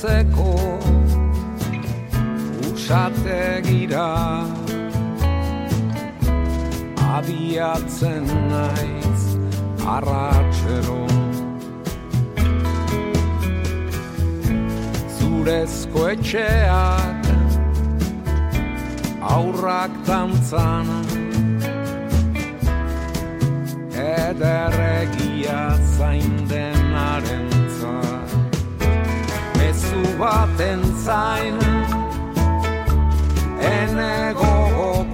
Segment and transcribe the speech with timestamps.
[0.00, 0.50] Basertzeko
[2.72, 4.08] Usategira.
[7.16, 9.22] Abiatzen naiz
[9.84, 11.02] Arratxero
[15.18, 17.28] Zurezko etxeak
[19.36, 20.88] Aurrak tantzan
[24.06, 25.60] Ederregia
[25.98, 27.39] zain denaren
[30.18, 31.56] baten zain.
[33.60, 35.09] Ene gogoko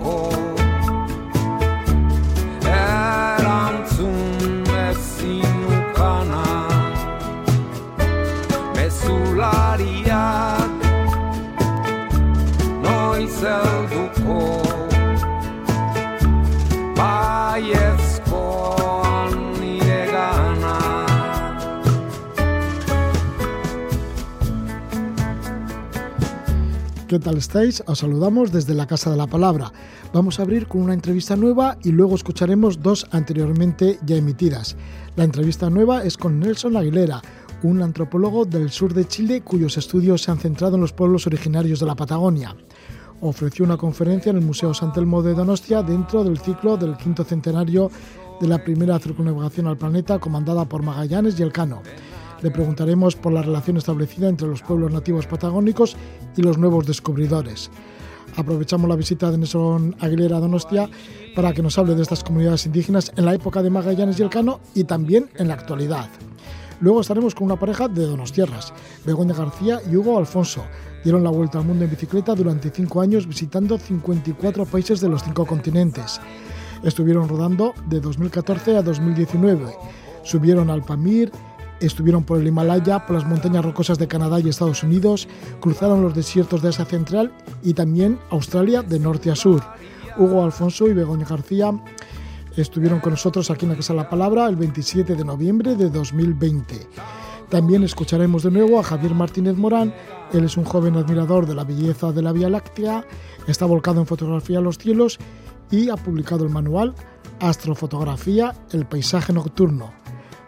[27.08, 27.84] ¿Qué tal estáis?
[27.86, 29.72] Os saludamos desde la Casa de la Palabra.
[30.12, 34.76] Vamos a abrir con una entrevista nueva y luego escucharemos dos anteriormente ya emitidas.
[35.14, 37.22] La entrevista nueva es con Nelson Aguilera,
[37.62, 41.78] un antropólogo del sur de Chile cuyos estudios se han centrado en los pueblos originarios
[41.78, 42.56] de la Patagonia.
[43.20, 47.22] Ofreció una conferencia en el Museo San Telmo de Donostia dentro del ciclo del quinto
[47.22, 47.88] centenario
[48.40, 51.82] de la primera circunnavegación al planeta comandada por Magallanes y Elcano.
[52.42, 55.96] Le preguntaremos por la relación establecida entre los pueblos nativos patagónicos
[56.36, 57.70] y los nuevos descubridores.
[58.36, 60.90] Aprovechamos la visita de Nelson Aguilera a Donostia
[61.34, 64.60] para que nos hable de estas comunidades indígenas en la época de Magallanes y Elcano
[64.74, 66.08] y también en la actualidad.
[66.80, 68.74] Luego estaremos con una pareja de Donostierras,
[69.06, 70.62] Begoña García y Hugo Alfonso.
[71.02, 75.22] Dieron la vuelta al mundo en bicicleta durante cinco años visitando 54 países de los
[75.22, 76.20] cinco continentes.
[76.82, 79.74] Estuvieron rodando de 2014 a 2019.
[80.22, 81.32] Subieron al Pamir,
[81.80, 85.28] estuvieron por el Himalaya, por las montañas rocosas de Canadá y Estados Unidos,
[85.60, 87.32] cruzaron los desiertos de Asia Central
[87.62, 89.62] y también Australia de norte a sur.
[90.16, 91.72] Hugo Alfonso y Begoña García
[92.56, 95.90] estuvieron con nosotros aquí en la Casa de la Palabra el 27 de noviembre de
[95.90, 96.88] 2020.
[97.50, 99.94] También escucharemos de nuevo a Javier Martínez Morán.
[100.32, 103.04] Él es un joven admirador de la belleza de la Vía Láctea,
[103.46, 105.18] está volcado en fotografía a los cielos
[105.70, 106.94] y ha publicado el manual
[107.38, 109.92] Astrofotografía, el paisaje nocturno.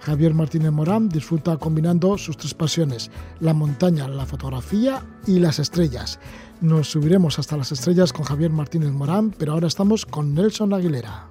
[0.08, 3.10] Javier Martínez Morán disfruta combinando sus tres pasiones,
[3.40, 6.18] la montaña, la fotografía y las estrellas.
[6.62, 11.28] Nos subiremos hasta las estrellas con Javier Martínez Morán, pero ahora estamos con Nelson Aguilera.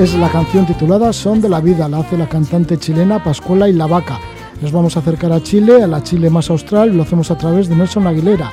[0.00, 3.74] Es la canción titulada Son de la Vida, la hace la cantante chilena Pascuala y
[3.74, 4.18] la Vaca.
[4.62, 7.68] Nos vamos a acercar a Chile, a la Chile más austral, lo hacemos a través
[7.68, 8.50] de Nelson Aguilera.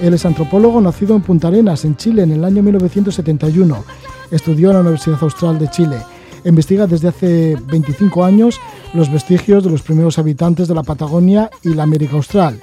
[0.00, 3.84] Él es antropólogo nacido en Punta Arenas, en Chile, en el año 1971.
[4.32, 5.98] Estudió en la Universidad Austral de Chile.
[6.44, 8.58] Investiga desde hace 25 años
[8.92, 12.60] los vestigios de los primeros habitantes de la Patagonia y la América Austral.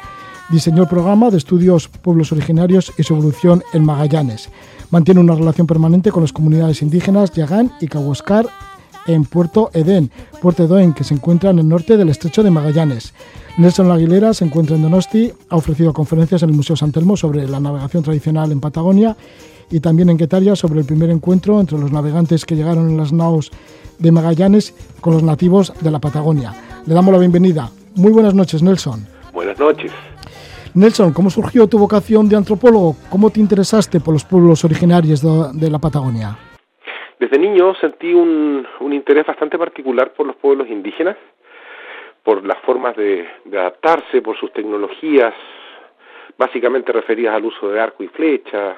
[0.49, 4.49] Diseñó el programa de estudios pueblos originarios y su evolución en Magallanes.
[4.91, 8.47] Mantiene una relación permanente con las comunidades indígenas Yagán y Cahuascar
[9.07, 10.11] en Puerto Edén,
[10.41, 13.13] Puerto Edén, que se encuentra en el norte del estrecho de Magallanes.
[13.57, 17.47] Nelson Aguilera se encuentra en Donosti, ha ofrecido conferencias en el Museo San Telmo sobre
[17.47, 19.15] la navegación tradicional en Patagonia
[19.71, 23.11] y también en Quetaria sobre el primer encuentro entre los navegantes que llegaron en las
[23.11, 23.51] naos
[23.97, 26.53] de Magallanes con los nativos de la Patagonia.
[26.85, 27.71] Le damos la bienvenida.
[27.95, 29.07] Muy buenas noches, Nelson.
[29.33, 29.91] Buenas noches.
[30.75, 32.95] Nelson, ¿cómo surgió tu vocación de antropólogo?
[33.09, 36.37] ¿Cómo te interesaste por los pueblos originarios de, la Patagonia?
[37.17, 41.15] Desde niño sentí un, un, interés bastante particular por los pueblos indígenas,
[42.23, 45.33] por las formas de, de, adaptarse, por sus tecnologías,
[46.37, 48.75] básicamente referidas al uso de arco y flecha,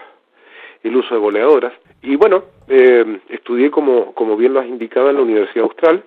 [0.84, 1.74] el uso de boleadoras.
[2.04, 6.04] Y bueno, eh, estudié, como, como bien lo has indicado, en la Universidad Austral,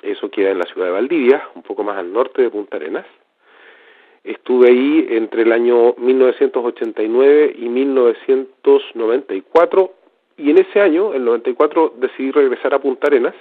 [0.00, 3.04] eso queda en la ciudad de Valdivia, un poco más al norte de Punta Arenas.
[4.26, 9.92] Estuve ahí entre el año 1989 y 1994
[10.36, 13.36] y en ese año, el 94, decidí regresar a Punta Arenas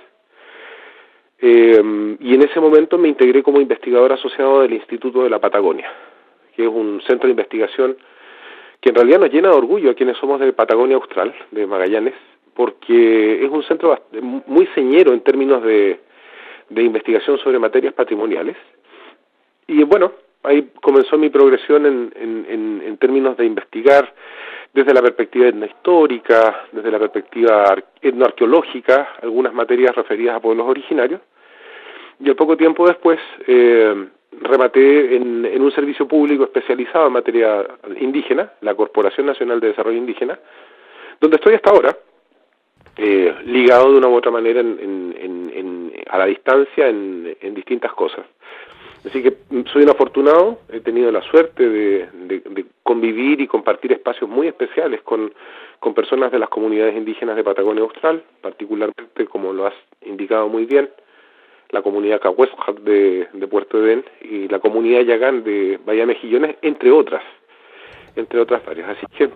[1.40, 1.82] eh,
[2.20, 5.92] y en ese momento me integré como investigador asociado del Instituto de la Patagonia,
[6.56, 7.98] que es un centro de investigación
[8.80, 12.14] que en realidad nos llena de orgullo a quienes somos de Patagonia Austral, de Magallanes,
[12.54, 14.00] porque es un centro
[14.46, 16.00] muy señero en términos de,
[16.70, 18.56] de investigación sobre materias patrimoniales.
[19.66, 20.12] Y bueno,
[20.46, 24.14] ahí comenzó mi progresión en, en, en, términos de investigar
[24.74, 31.22] desde la perspectiva etnohistórica, desde la perspectiva etnoarqueológica, algunas materias referidas a pueblos originarios.
[32.20, 34.08] Y al poco tiempo después eh,
[34.42, 37.66] rematé en, en un servicio público especializado en materia
[38.00, 40.40] indígena, la Corporación Nacional de Desarrollo Indígena,
[41.20, 41.96] donde estoy hasta ahora,
[42.98, 48.26] eh, ligado de una u otra manera en, a la distancia en, en distintas cosas.
[49.06, 49.38] Así que
[49.72, 55.32] soy un afortunado, he tenido la suerte de, convivir y compartir espacios muy especiales con,
[55.94, 60.90] personas de las comunidades indígenas de Patagonia Austral, particularmente, como lo has indicado muy bien,
[61.70, 66.92] la comunidad Cahuéscar de, de Puerto Edén y la comunidad Yagán de Bahía Mejillones, entre
[66.92, 67.24] otras,
[68.16, 68.90] entre otras varias.
[68.90, 69.30] Así que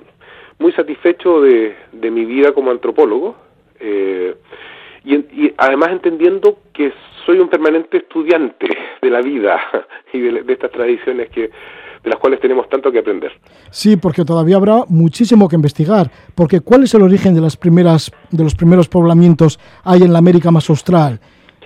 [0.57, 3.36] muy satisfecho de, de mi vida como antropólogo
[3.80, 4.36] eh,
[5.04, 6.94] y, y, además entendiendo que
[7.25, 8.68] soy un permanente estudiante
[9.01, 9.60] de la vida
[10.13, 11.50] y de, de estas tradiciones que
[12.04, 13.31] de las cuales tenemos tanto que aprender.
[13.72, 18.12] Sí, porque todavía habrá muchísimo que investigar, porque ¿cuál es el origen de las primeras
[18.31, 21.19] de los primeros poblamientos hay en la América más austral?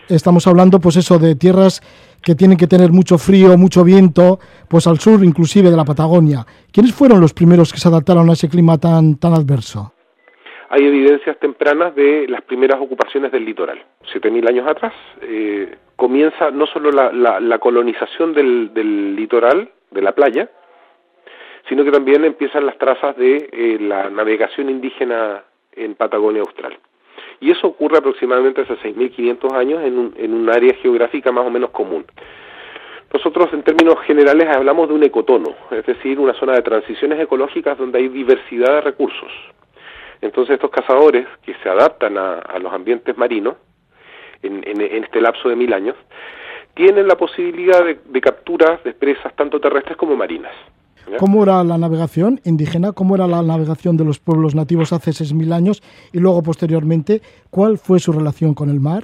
[0.10, 1.82] Estamos hablando pues eso de tierras
[2.22, 6.46] que tienen que tener mucho frío, mucho viento, pues al sur inclusive de la Patagonia.
[6.72, 9.93] ¿Quiénes fueron los primeros que se adaptaron a ese clima tan tan adverso?
[10.74, 13.80] Hay evidencias tempranas de las primeras ocupaciones del litoral.
[14.12, 14.92] Siete mil años atrás
[15.22, 20.50] eh, comienza no solo la, la, la colonización del, del, litoral, de la playa,
[21.70, 25.44] sino que también empiezan las trazas de eh, la navegación indígena
[25.74, 26.76] en Patagonia Austral.
[27.40, 31.52] Y eso ocurre aproximadamente hace 6.500 años en un, en un área geográfica más o
[31.52, 32.04] menos común.
[33.14, 37.78] Nosotros en términos generales hablamos de un ecotono, es decir, una zona de transiciones ecológicas
[37.78, 39.32] donde hay diversidad de recursos,
[40.24, 43.56] entonces estos cazadores que se adaptan a, a los ambientes marinos
[44.42, 45.96] en, en, en, este lapso de mil años,
[46.74, 50.54] tienen la posibilidad de, de capturas de presas tanto terrestres como marinas.
[51.10, 51.18] ¿ya?
[51.18, 52.94] ¿Cómo era la navegación indígena?
[52.94, 55.84] ¿Cómo era la navegación de los pueblos nativos hace seis mil años?
[56.14, 59.04] Y luego, posteriormente, ¿cuál fue su relación con el mar?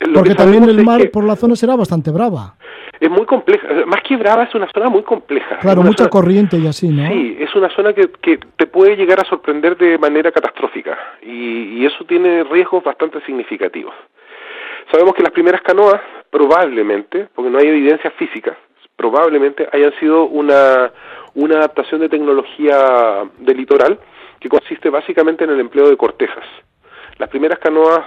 [0.00, 1.08] Lo Porque también el mar que...
[1.08, 2.56] por la zona será bastante brava
[3.00, 5.58] es muy compleja, más que brava es una zona muy compleja.
[5.58, 7.06] Claro, mucha zona, corriente y así, ¿no?
[7.08, 12.44] Sí, una zona que, te puede llegar a sorprender de manera catastrófica y, eso tiene
[12.44, 13.94] riesgos bastante significativos.
[14.90, 18.56] Sabemos que las primeras canoas probablemente, porque no hay evidencias físicas,
[18.96, 20.90] probablemente hayan sido una,
[21.34, 23.98] una adaptación de tecnología del litoral
[24.40, 26.44] que consiste básicamente en el empleo de cortezas.
[27.18, 28.04] Las primeras canoas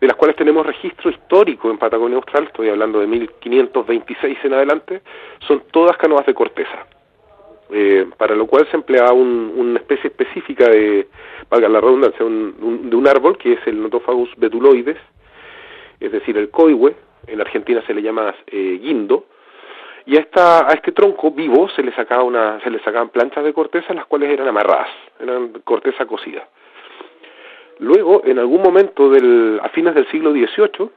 [0.00, 5.02] de las cuales tenemos registro histórico en Patagonia Austral, estoy hablando de 1526 en adelante,
[5.46, 6.86] son todas canoas de corteza,
[7.70, 11.08] eh, para lo cual se empleaba un, una especie específica de,
[11.50, 14.98] valga la redundancia, un, de un árbol que es el Notophagus betuloides,
[16.00, 16.94] es decir, el coihue,
[17.26, 19.26] en Argentina se le llama eh, guindo,
[20.06, 23.44] y a, esta, a este tronco vivo se le, sacaba una, se le sacaban planchas
[23.44, 24.88] de corteza, las cuales eran amarradas,
[25.20, 26.48] eran corteza cocida.
[27.80, 30.90] Luego, en algún momento del, a fines del siglo XVIII,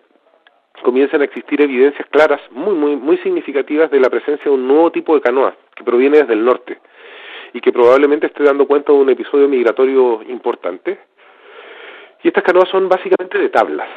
[0.83, 4.91] comienzan a existir evidencias claras, muy, muy, muy significativas de la presencia de un nuevo
[4.91, 6.79] tipo de canoa que proviene desde el norte
[7.53, 10.99] y que probablemente esté dando cuenta de un episodio migratorio importante.
[12.23, 13.89] Y estas canoas son básicamente de tablas,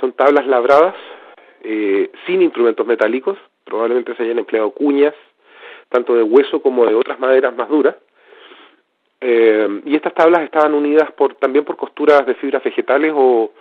[0.00, 0.94] son tablas labradas
[1.62, 5.14] eh, sin instrumentos metálicos, probablemente se hayan empleado cuñas,
[5.88, 7.96] tanto de hueso como de otras maderas más duras,
[9.20, 13.52] eh, y estas tablas estaban unidas por, también por costuras de fibras vegetales o,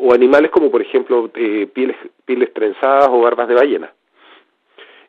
[0.00, 3.92] o animales como por ejemplo eh, pieles, pieles trenzadas o barbas de ballena.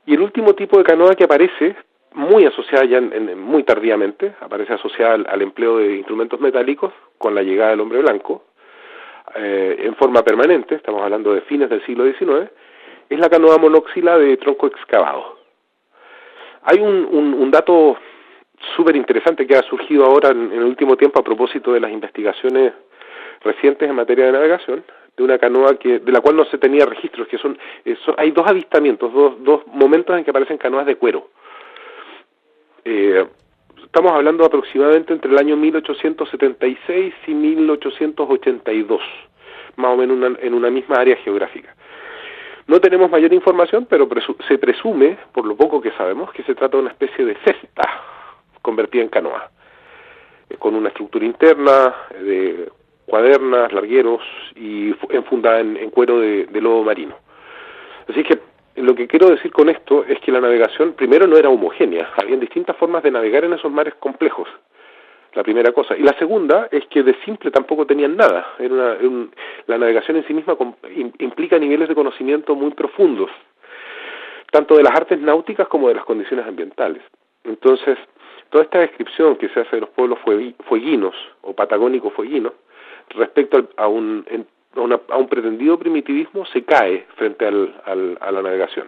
[0.05, 1.75] Y el último tipo de canoa que aparece,
[2.13, 7.43] muy asociada ya en- muy tardíamente, aparece asociada al, empleo de instrumentos metálicos con la
[7.43, 8.43] llegada del hombre blanco,
[9.35, 12.49] eh, en forma permanente, estamos hablando de fines del siglo XIX,
[13.09, 15.37] es la canoa monóxila de tronco excavado.
[16.63, 17.97] Hay un, un, un dato
[18.75, 22.73] súper interesante que ha surgido ahora en el último tiempo a propósito de las investigaciones
[23.41, 24.83] recientes en materia de navegación,
[25.17, 28.31] de una canoa que de la cual no se tenía registros, que son, eh, hay
[28.31, 31.29] dos avistamientos, dos, dos momentos en que aparecen canoas de cuero.
[32.85, 33.25] Eh,
[33.83, 39.01] estamos hablando aproximadamente entre el año 1876 y 1882,
[39.75, 41.75] más o menos una- en una misma área geográfica.
[42.67, 44.07] No tenemos mayor información, pero
[44.47, 47.83] se presume, por lo poco que sabemos, que se trata de una especie de cesta
[48.61, 49.49] convertida en canoa,
[50.49, 52.69] eh, con una estructura interna de
[53.09, 54.21] cuadernas, largueros
[54.55, 57.15] y fu- enfundada en, en cuero de, de lobo marino.
[58.07, 58.39] Así que
[58.77, 62.39] lo que quiero decir con esto es que la navegación primero no era homogénea, habían
[62.39, 64.47] distintas formas de navegar en esos mares complejos.
[65.33, 65.95] La primera cosa.
[65.95, 68.47] Y la segunda es que de simple tampoco tenían nada.
[68.57, 68.97] Era una-
[69.67, 70.57] la navegación en sí misma
[71.19, 73.29] implica niveles de conocimiento muy profundos,
[74.51, 77.03] tanto de las artes náuticas como de las condiciones ambientales.
[77.43, 77.97] Entonces,
[78.49, 82.53] toda esta descripción que se hace de los pueblos fuegui- fueguinos o patagónicos fueguinos
[83.15, 84.25] respecto al- a, un,
[84.75, 88.87] a, una- a un pretendido primitivismo se cae frente al- al- a la navegación.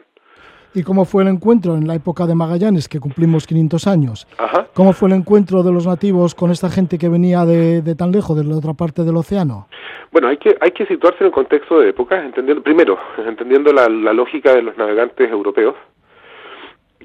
[0.74, 4.26] ¿Y cómo fue el encuentro en la época de Magallanes, que cumplimos 500 años?
[4.38, 4.68] Ajá.
[4.74, 8.14] ¿Cómo fue el encuentro de los nativos con esta gente que venía de, de tan
[8.14, 9.68] lejos, de la otra parte del océano?
[10.14, 12.98] Bueno, hay que, hay que situarse en el contexto de época, entendiendo, primero,
[13.28, 15.76] entendiendo la, la lógica de los navegantes europeos,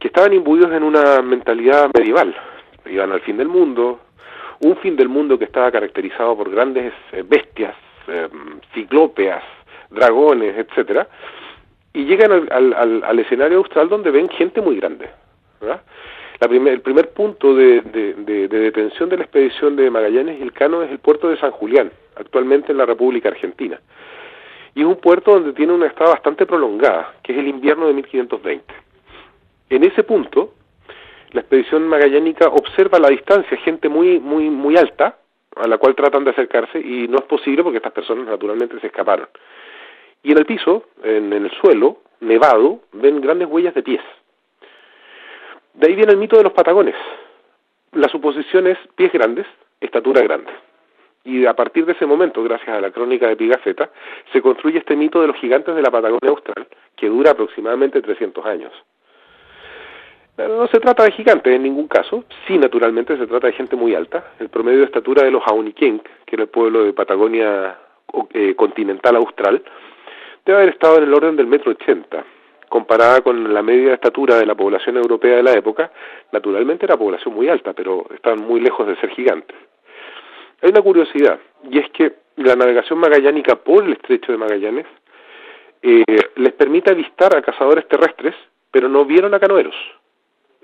[0.00, 2.36] que estaban imbuidos en una mentalidad medieval.
[2.88, 3.98] Iban al fin del mundo,
[4.60, 7.74] un fin del mundo que estaba caracterizado por grandes eh, bestias,
[8.08, 8.28] eh,
[8.74, 9.42] ciclópeas,
[9.90, 11.08] dragones, etcétera,
[11.92, 15.08] y llegan al, al, escenario austral donde ven gente muy grande.
[16.38, 20.38] La primer- el primer punto de, de- de- de detención de la expedición de Magallanes
[20.38, 23.80] y Elcano es el puerto de San Julián, actualmente en la República Argentina.
[24.74, 27.94] Y es un puerto donde tiene una estada bastante prolongada, que es el invierno de
[27.94, 28.74] 1520.
[29.70, 30.52] En ese punto,
[31.36, 35.18] la expedición magallánica observa la distancia gente muy, muy, muy alta,
[35.54, 38.86] a la cual tratan de acercarse, y no es posible porque estas personas naturalmente se
[38.86, 39.28] escaparon.
[40.22, 44.00] Y en el piso, en, en el suelo, nevado, ven grandes huellas de pies.
[45.74, 46.94] De ahí viene el mito de los patagones.
[47.92, 49.46] La suposición es pies grandes,
[49.78, 50.50] estatura grande.
[51.22, 53.90] Y a partir de ese momento, gracias a la crónica de Pigafetta,
[54.32, 56.66] se construye este mito de los gigantes de la Patagonia Austral,
[56.96, 58.72] que dura aproximadamente 300 años.
[60.38, 63.94] No se trata de gigantes en ningún caso, sí naturalmente se trata de gente muy
[63.94, 64.32] alta.
[64.38, 67.78] El promedio de estatura de los Auniquenc, que era el pueblo de Patagonia
[68.34, 69.62] eh, continental austral,
[70.44, 72.24] debe haber estado en el orden del metro ochenta.
[72.68, 75.90] Comparada con la media estatura de la población europea de la época,
[76.32, 79.56] naturalmente era población muy alta, pero estaban muy lejos de ser gigantes.
[80.60, 81.38] Hay una curiosidad,
[81.70, 84.86] y es que la navegación magallánica por el estrecho de Magallanes
[85.80, 88.34] eh, les permite avistar a cazadores terrestres,
[88.70, 89.74] pero no vieron a canoeros.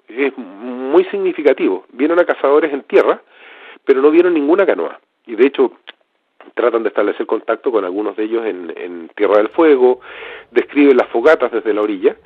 [0.08, 1.84] Es muy significativo.
[1.92, 3.20] Vieron a cazadores en tierra,
[3.84, 5.00] pero no vieron ninguna canoa.
[5.26, 5.72] Y de hecho,
[6.54, 10.00] tratan de establecer contacto con algunos de ellos en, Tierra del Fuego,
[10.50, 12.16] describen las fogatas desde la orilla,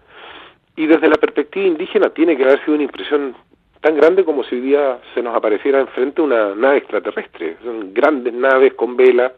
[0.74, 3.34] y desde la perspectiva indígena tiene que haber sido una impresión
[3.80, 7.56] tan grande como si hoy día se nos apareciera enfrente una nave extraterrestre.
[7.62, 9.32] Son grandes naves con vela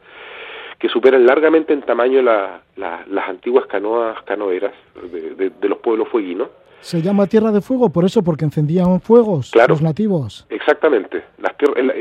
[0.78, 4.72] que superan largamente en tamaño la- la- las antiguas canoas canoeras
[5.12, 6.48] de, de- de los pueblos fueguinos.
[6.80, 9.74] Se llama Tierra de Fuego por eso, porque encendían fuegos Claro.
[9.74, 10.46] los nativos.
[10.48, 11.22] Exactamente.
[11.38, 11.52] Las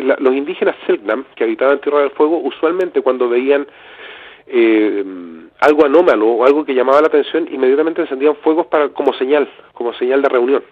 [0.05, 3.67] la- los indígenas Selknam, que habitaban Tierra del Fuego, usualmente cuando veían
[4.50, 5.03] eh,
[5.60, 9.93] algo anómalo o algo que llamaba la atención, inmediatamente encendían fuegos para como señal, como
[9.93, 10.63] señal de reunión.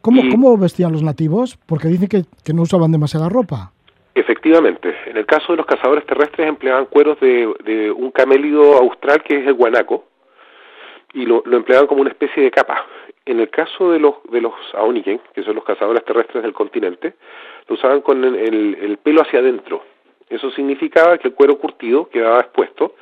[0.00, 1.56] ¿Cómo, Y- ¿Cómo vestían los nativos?
[1.66, 3.72] Porque dicen que, que no usaban demasiada ropa.
[4.14, 9.22] Efectivamente, en el caso de los cazadores terrestres empleaban cueros de, de un camélido austral
[9.22, 10.04] que es el guanaco
[11.12, 12.86] y lo, lo empleaban como una especie de capa.
[13.26, 17.14] En el caso de los de los aoniken, que son los cazadores terrestres del continente,
[17.68, 19.82] lo usaban con el, el- el pelo hacia adentro.
[20.28, 22.94] Eso significaba que el cuero curtido quedaba expuesto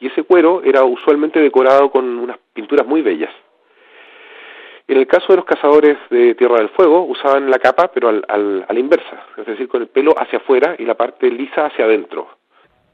[0.00, 3.30] y ese cuero era usualmente decorado con unas pinturas muy bellas.
[4.86, 8.24] En el caso de los cazadores de Tierra del Fuego, usaban la capa, pero al,
[8.28, 11.66] al- a la inversa, es decir, con el pelo hacia afuera y la parte lisa
[11.66, 12.28] hacia adentro.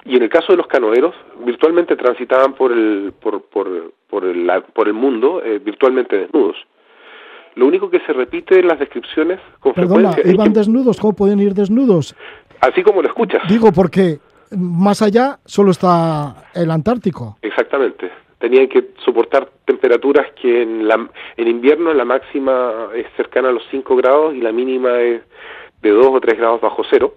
[0.05, 1.15] Y en el caso de los canoeros,
[1.45, 6.57] virtualmente transitaban por el, por, por, por el, por el mundo eh, virtualmente desnudos.
[7.57, 10.99] Lo único que se repite en las descripciones con Perdona, frecuencia es ¿iban que- desnudos?
[11.01, 12.15] ¿Cómo pueden ir desnudos?
[12.61, 13.43] así como lo escuchas.
[13.49, 14.19] Digo porque
[14.57, 17.39] más allá solo está el Antártico.
[17.43, 18.11] Exactamente.
[18.39, 23.63] tenían que soportar temperaturas que en, la, en invierno la máxima es cercana a los
[23.71, 25.23] 5 grados y la mínima es
[25.83, 27.15] de 2 o 3 grados bajo cero,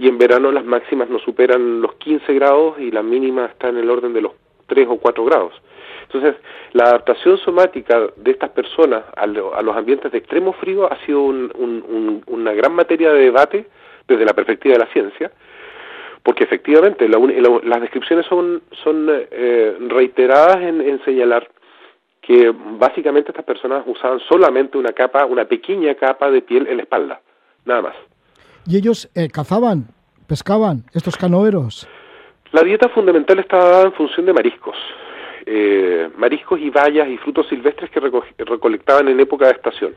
[0.00, 3.76] y en verano las máximas no superan los 15 grados y la mínima está en
[3.76, 4.32] el orden de los
[4.66, 5.52] 3 o 4 grados.
[6.04, 6.36] Entonces,
[6.72, 10.96] la adaptación somática de estas personas a, lo- a los ambientes de extremo frío ha
[11.04, 13.66] sido un- un- un- una gran materia de debate
[14.08, 15.30] desde la perspectiva de la ciencia,
[16.22, 21.46] porque efectivamente la la- las descripciones son, son eh, reiteradas en señalar
[22.22, 26.82] que básicamente estas personas usaban solamente una capa, una pequeña capa de piel en la
[26.84, 27.20] espalda,
[27.64, 27.94] nada más.
[28.66, 29.88] Y ellos eh, cazaban,
[30.26, 31.86] pescaban, estos canoeros.
[32.52, 34.76] La dieta fundamental está dada en función de mariscos.
[35.46, 39.94] Eh, mariscos y bayas y frutos silvestres que reco- recolectaban en época de estación.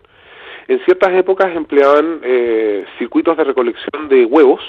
[0.67, 4.61] En ciertas épocas empleaban eh, circuitos de recolección de huevos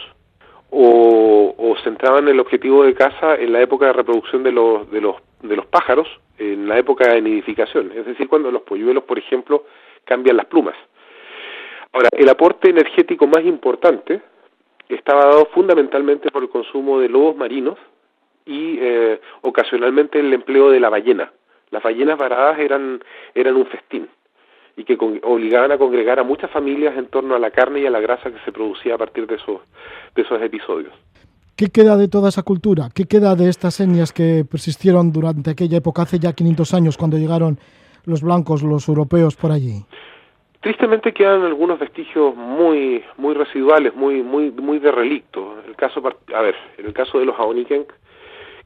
[0.71, 5.01] o, o centraban el objetivo de caza en la época de reproducción de los, de
[5.01, 6.09] los, de los pájaros,
[6.39, 9.67] en la época de nidificación, es decir, cuando los polluelos, por ejemplo,
[10.05, 10.75] cambian las plumas.
[11.95, 14.21] Ahora, el aporte energético más importante
[14.89, 17.79] estaba dado fundamentalmente por el consumo de lobos marinos
[18.45, 21.33] y eh, ocasionalmente el empleo de la ballena.
[21.71, 23.01] Las ballenas varadas eran,
[23.35, 24.09] eran un festín
[24.77, 27.87] y que con- obligaban a congregar a muchas familias en torno a la carne y
[27.87, 29.61] a la grasa que se producía a partir de esos,
[30.15, 30.93] de esos episodios.
[31.57, 32.89] ¿Qué queda de toda esa cultura?
[32.93, 37.17] ¿Qué queda de estas etnias que persistieron durante aquella época, hace ya 500 años, cuando
[37.17, 37.59] llegaron
[38.05, 39.85] los blancos, los europeos por allí?
[40.65, 45.59] Tristemente quedan algunos vestigios muy muy residuales, muy muy muy de relicto.
[45.69, 46.03] El caso
[46.35, 47.93] a ver, en el caso de los Aonikenk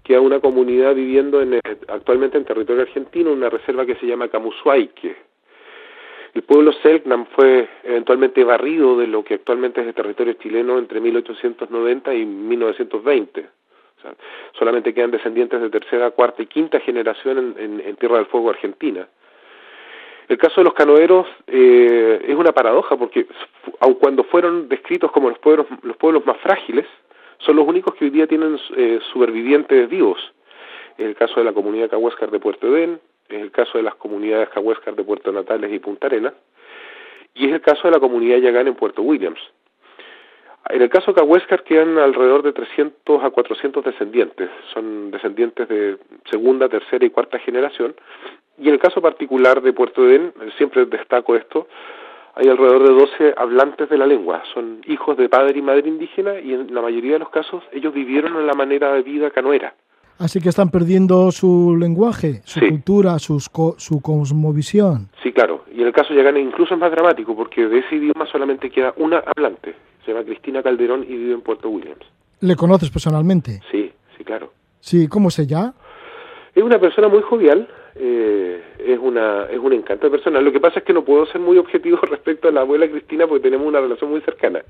[0.05, 4.07] queda una comunidad viviendo en, eh, actualmente en territorio argentino, en una reserva que se
[4.07, 5.17] llama Camusuaique.
[6.35, 11.00] El pueblo Selknam fue eventualmente barrido de lo que actualmente es el territorio chileno entre
[11.00, 13.40] 1890 y 1920.
[13.40, 14.14] O sea,
[14.57, 18.51] solamente quedan descendientes de tercera, cuarta y quinta generación en, en- en Tierra del Fuego,
[18.51, 19.09] Argentina.
[20.29, 23.27] El caso de los canoeros eh, es una paradoja porque
[23.81, 26.87] aun cuando fueron descritos como los pueblos, los pueblos más frágiles,
[27.38, 30.19] son los únicos que hoy día tienen eh, supervivientes vivos.
[30.99, 33.95] Es el caso de la comunidad Cahuéscar de Puerto Edén, es el caso de las
[33.95, 36.35] comunidades Cahuéscar de Puerto Natales y Punta Arenas,
[37.35, 39.41] y es el caso de la comunidad Yagán en Puerto Williams.
[40.69, 45.97] En el caso de Cahuéscar quedan alrededor de 300 a 400 descendientes, son descendientes de
[46.31, 47.95] segunda, tercera y cuarta generación,
[48.61, 51.66] y en el caso particular de Puerto Edén, siempre destaco esto,
[52.35, 56.38] hay alrededor de 12 hablantes de la lengua, son hijos de padre y madre indígena
[56.40, 59.75] y en la mayoría de los casos ellos vivieron en la manera de vida canoera.
[60.21, 62.68] Así que están perdiendo su lenguaje, su Sí.
[62.68, 65.09] cultura, sus co- su cosmovisión.
[65.23, 67.97] Sí, claro, y en el caso de Yagán incluso es más dramático porque de ese
[67.97, 72.05] idioma solamente queda una hablante, se llama Cristina Calderón y vive en Puerto Williams.
[72.40, 73.61] ¿Le conoces personalmente?
[73.71, 74.53] Sí, sí, claro.
[74.81, 75.75] Sí, ¿cómo se llama?
[76.55, 77.68] Es una persona muy jovial,
[77.99, 80.41] eh, es una es un encanto de persona.
[80.41, 83.27] Lo que pasa es que no puedo ser muy objetivo respecto a la abuela Cristina
[83.27, 84.63] porque tenemos una relación muy cercana.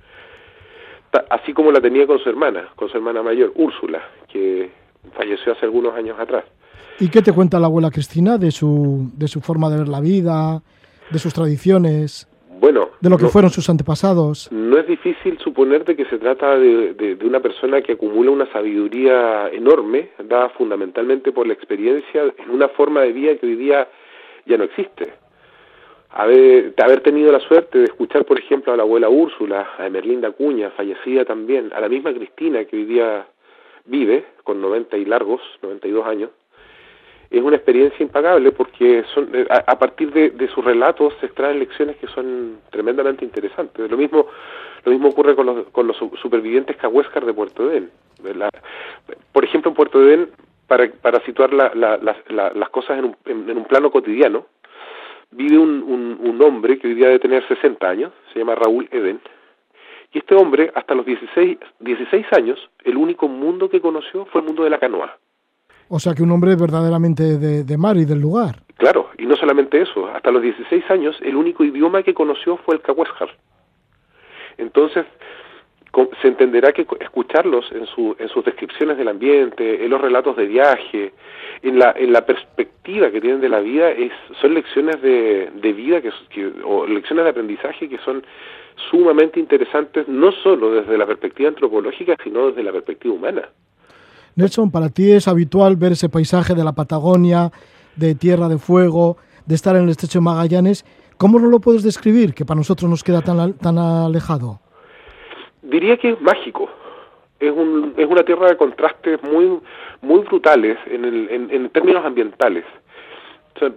[1.30, 4.70] Así como la tenía con su hermana, con su hermana mayor, Úrsula, que
[5.14, 6.44] falleció hace algunos años atrás.
[7.00, 10.00] ¿Y qué te cuenta la abuela Cristina de su, de su forma de ver la
[10.00, 10.60] vida,
[11.10, 12.28] de sus tradiciones,
[12.60, 14.50] Bueno, de lo que no- fueron sus antepasados?
[14.50, 18.30] No es difícil suponer de que se trata de, de- de una persona que acumula
[18.30, 23.54] una sabiduría enorme, dada fundamentalmente por la experiencia en una forma de vida que hoy
[23.56, 23.88] día
[24.46, 25.12] ya no existe.
[26.10, 29.86] Haber, de haber tenido la suerte de escuchar, por ejemplo, a la abuela Úrsula, a
[29.86, 33.26] Emerlinda Cuña, fallecida también, a la misma Cristina que hoy día
[33.84, 36.30] vive, con 90 y largos, 92 años,
[37.30, 41.26] es una experiencia impagable porque son eh, a, a partir de, de sus relatos se
[41.26, 43.90] extraen lecciones que son tremendamente interesantes.
[43.90, 44.26] Lo mismo
[44.84, 47.90] lo mismo ocurre con los, con los su- supervivientes cahuéscar de Puerto Edén.
[49.32, 50.30] Por ejemplo, en Puerto Edén,
[50.66, 53.90] para, para situar la- la- las- la- las cosas en un, en, en un plano
[53.90, 54.46] cotidiano,
[55.30, 58.88] vive un, un, un hombre que hoy día debe tener 60 años, se llama Raúl
[58.90, 59.20] Edén,
[60.12, 64.46] y este hombre, hasta los 16, 16 años, el único mundo que conoció fue el
[64.46, 65.18] mundo de la canoa.
[65.88, 68.56] O sea que un hombre verdaderamente de, de mar y del lugar.
[68.76, 72.74] Claro, y no solamente eso, hasta los 16 años el único idioma que conoció fue
[72.76, 73.30] el cahuéscar.
[74.58, 75.06] Entonces,
[76.20, 80.46] se entenderá que escucharlos en, su, en sus descripciones del ambiente, en los relatos de
[80.46, 81.12] viaje,
[81.62, 85.72] en la, en la perspectiva que tienen de la vida, es, son lecciones de, de
[85.72, 88.22] vida que, que- o lecciones de aprendizaje que son
[88.90, 93.48] sumamente interesantes, no solo desde la perspectiva antropológica, sino desde la perspectiva humana.
[94.38, 97.50] Nelson, para ti es habitual ver ese paisaje de la Patagonia,
[97.96, 100.84] de Tierra de Fuego, de estar en el estrecho de Magallanes.
[101.16, 104.60] ¿Cómo no lo puedes describir que para nosotros nos queda tan, tan alejado?
[105.62, 106.70] Diría que es mágico.
[107.40, 109.58] Es, un, es una tierra de contrastes muy,
[110.02, 112.64] muy brutales en, en, términos ambientales.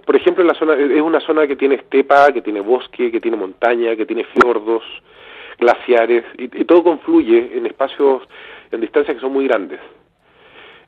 [0.05, 4.05] Por ejemplo, es una zona que tiene estepa, que tiene bosque, que tiene montaña, que
[4.05, 4.83] tiene fiordos,
[5.57, 8.21] glaciares, y, y todo confluye en espacios,
[8.71, 9.79] en distancias que son muy grandes.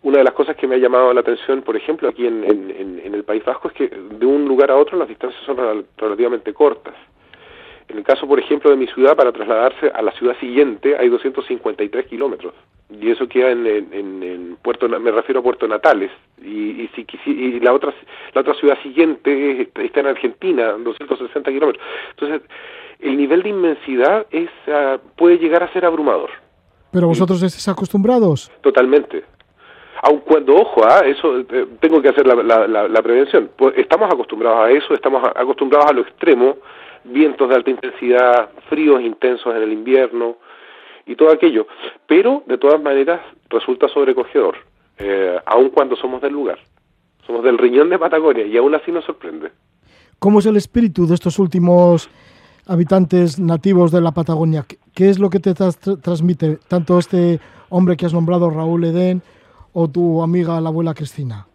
[0.03, 3.01] Una de las cosas que me ha llamado la atención, por ejemplo, aquí en, en,
[3.03, 5.85] en el País Vasco, es que de un lugar a otro las distancias son rel-
[5.97, 6.93] relativamente cortas.
[7.87, 11.09] En el caso, por ejemplo, de mi ciudad, para trasladarse a la ciudad siguiente hay
[11.09, 12.53] 253 kilómetros.
[12.89, 16.09] Y eso queda en, en, en- Puerto, me refiero a Puerto Natales.
[16.41, 17.93] Y, y, si, y la otra
[18.33, 21.83] la otra ciudad siguiente es- está en Argentina, 260 kilómetros.
[22.11, 22.41] Entonces,
[22.99, 26.29] el nivel de inmensidad es ah, puede llegar a ser abrumador.
[26.91, 28.49] Pero vosotros estáis acostumbrados.
[28.61, 29.23] Totalmente.
[30.05, 33.49] Aun cuando, ojo, ah, eso eh, tengo que hacer la, la, la, la prevención.
[33.57, 36.57] Pues estamos acostumbrados a eso, estamos acostumbrados a lo extremo,
[37.05, 40.35] vientos de alta intensidad, fríos intensos en el invierno
[41.05, 41.67] y todo aquello.
[42.05, 44.55] Pero, de todas maneras, resulta sobrecogedor,
[44.97, 46.59] eh, aun cuando somos del lugar.
[47.25, 49.51] Somos del riñón de Patagonia y aún así nos sorprende.
[50.19, 52.09] ¿Cómo es el espíritu de estos últimos
[52.67, 54.65] habitantes nativos de la Patagonia?
[54.67, 57.39] ¿Qué- ¿Qué es lo que te transmite tanto este
[57.69, 59.21] hombre que has nombrado, Raúl Edén,
[59.73, 61.45] o tu amiga, la abuela Cristina?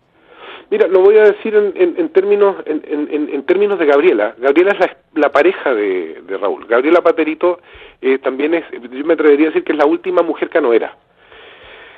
[0.70, 4.34] Mira, lo voy a decir en, en, en términos en, en, términos de Gabriela.
[4.38, 6.66] Gabriela es la, la pareja de, de Raúl.
[6.66, 7.60] Gabriela Paterito
[8.02, 10.94] eh, también es, yo me atrevería a decir que es la última mujer canoera.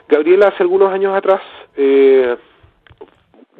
[0.08, 1.40] Gabriela hace algunos años atrás
[1.76, 2.36] eh,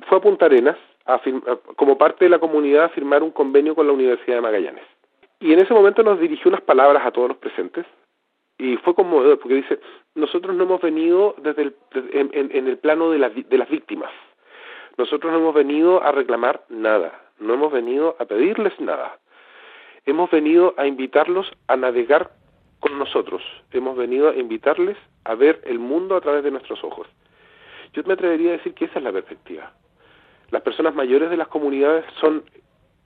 [0.09, 3.31] fue a Punta Arenas a firm- a- como parte de la comunidad a firmar un
[3.33, 4.85] convenio con la Universidad de Magallanes.
[5.41, 7.85] Y en ese momento nos dirigió unas palabras a todos los presentes
[8.61, 9.81] y fue conmovedor porque dice,
[10.15, 11.75] nosotros no hemos venido desde el,
[12.13, 14.11] en, el plano de, vi- de las víctimas,
[14.99, 19.19] nosotros no hemos venido a reclamar nada, no hemos venido a pedirles nada,
[20.05, 22.31] hemos venido a invitarlos a navegar
[22.81, 23.43] con nosotros,
[23.73, 27.07] hemos venido a invitarles a ver el mundo a través de nuestros ojos.
[27.93, 29.73] Yo me atrevería a decir que esa es la perspectiva.
[30.51, 32.45] Las personas mayores de las comunidades son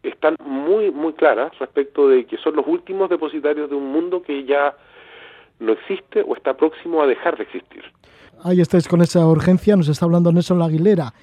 [0.02, 4.44] están muy muy claras respecto de que son los últimos depositarios de un mundo que
[4.44, 4.76] ya
[5.60, 7.82] no existe o está próximo a dejar de existir.
[8.42, 11.14] Ahí estáis con esa urgencia, nos está hablando Nelson Aguilera.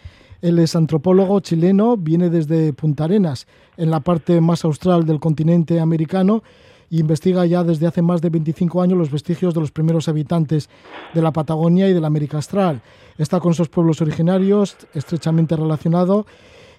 [0.41, 5.79] Él es antropólogo chileno, viene desde Punta Arenas, en la parte más austral del continente
[5.79, 6.41] americano,
[6.89, 10.67] e investiga ya desde hace más de 25 años los vestigios de los primeros habitantes
[11.13, 12.81] de la Patagonia y de la América Austral.
[13.17, 16.25] Está con esos pueblos originarios, estrechamente relacionado,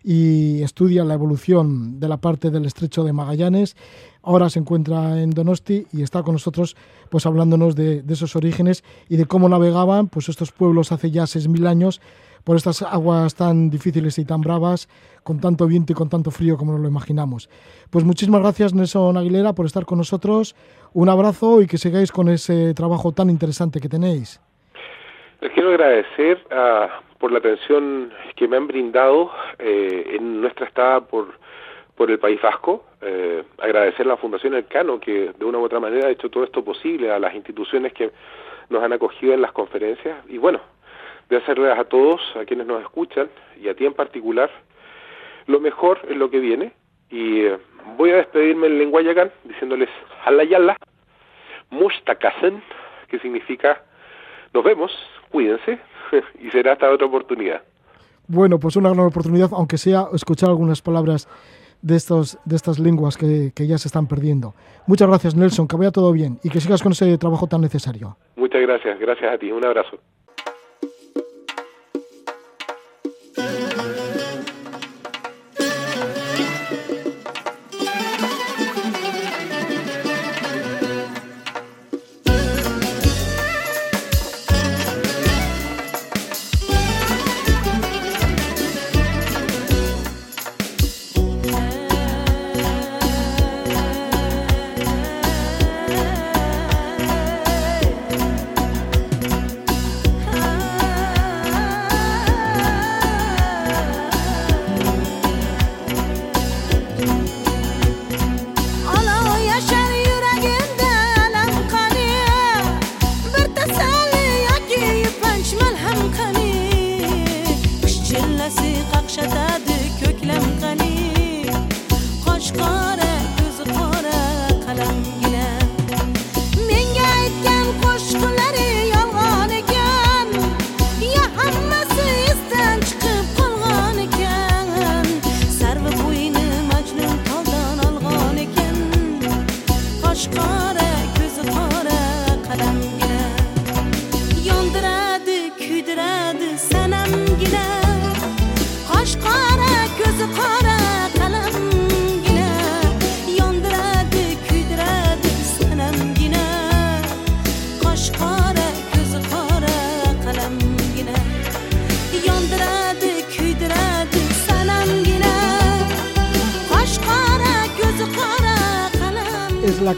[0.03, 3.77] y estudia la evolución de la parte del estrecho de Magallanes.
[4.23, 6.77] Ahora se encuentra en Donosti y está con nosotros
[7.11, 11.23] pues hablándonos de, de esos orígenes y de cómo navegaban pues estos pueblos hace ya
[11.23, 12.01] 6.000 años
[12.45, 14.89] por estas aguas tan difíciles y tan bravas,
[15.23, 17.49] con tanto viento y con tanto frío como nos lo imaginamos.
[17.91, 20.55] Pues muchísimas gracias Nelson Aguilera por estar con nosotros.
[20.93, 24.41] Un abrazo y que sigáis con ese trabajo tan interesante que tenéis.
[25.41, 31.01] Les quiero agradecer ah, por la atención que me han brindado eh, en nuestra estada
[31.01, 31.29] por,
[32.03, 32.85] por el País Vasco.
[33.01, 36.43] Eh, agradecer a la Fundación Elcano que de una u otra manera ha hecho todo
[36.43, 38.11] esto posible, a las instituciones que
[38.71, 40.61] nos han acogido en las conferencias y bueno,
[41.31, 43.29] de hacerles a todos, a quienes nos escuchan
[43.63, 44.51] y a ti en particular,
[45.47, 46.73] lo mejor en lo que viene.
[47.09, 47.59] Y eh,
[47.97, 49.89] voy a despedirme en lengua yacán diciéndoles
[50.25, 50.77] Halayala,
[51.71, 52.65] Mustakasen,
[53.07, 53.81] que significa
[54.53, 54.91] nos vemos,
[55.31, 55.79] cuídense
[56.41, 57.63] y será hasta otra oportunidad.
[58.27, 61.29] Bueno, pues una gran oportunidad, aunque sea escuchar algunas palabras
[61.83, 64.55] de, estos, de estas lenguas que, que ya se están perdiendo.
[64.87, 68.17] Muchas gracias, Nelson, que vaya todo bien y que sigas con ese trabajo tan necesario.
[68.37, 69.99] Muchas gracias, gracias a ti, un abrazo.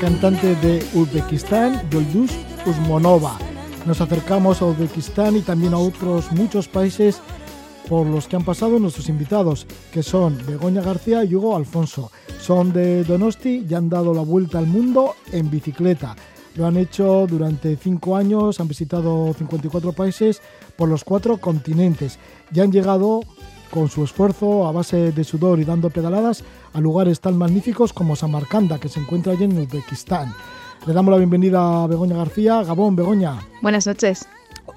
[0.05, 2.31] Cantante de Uzbekistán, Yolduz
[2.67, 3.39] Usmonova.
[3.87, 7.23] Nos acercamos a Uzbekistán y también a otros muchos países
[7.89, 12.13] por los que han pasado nuestros invitados, que son Begoña García y Hugo Alfonso.
[12.39, 16.15] Son de Donosti y han dado la vuelta al mundo en bicicleta.
[16.55, 20.43] Lo han hecho durante cinco años, han visitado 54 países
[20.77, 22.19] por los cuatro continentes
[22.53, 23.23] y han llegado
[23.75, 28.15] con su esfuerzo a base de sudor y dando pedaladas a lugares tan magníficos como
[28.15, 30.33] Samarcanda, que se encuentra allí en Uzbekistán.
[30.87, 32.63] Le damos la bienvenida a Begoña García.
[32.63, 33.41] Gabón, Begoña.
[33.63, 34.29] Buenas noches.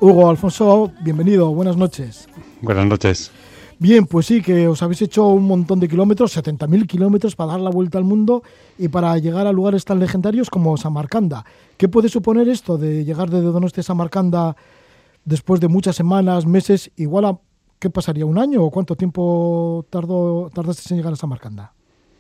[0.02, 1.54] Hugo Alfonso, bienvenido.
[1.54, 2.28] Buenas noches.
[2.60, 3.30] Buenas noches.
[3.78, 7.60] Bien, pues sí, que os habéis hecho un montón de kilómetros, 70.000 kilómetros para dar
[7.60, 8.42] la vuelta al mundo
[8.80, 11.46] y para llegar a lugares tan legendarios como Samarcanda.
[11.78, 14.56] ¿Qué puede suponer esto de llegar desde Donostia a Samarcanda
[15.24, 17.40] después de muchas semanas, meses, igual a,
[17.80, 18.26] ¿qué pasaría?
[18.26, 21.74] ¿Un año o cuánto tiempo tardó, tardaste en llegar a Samarcanda?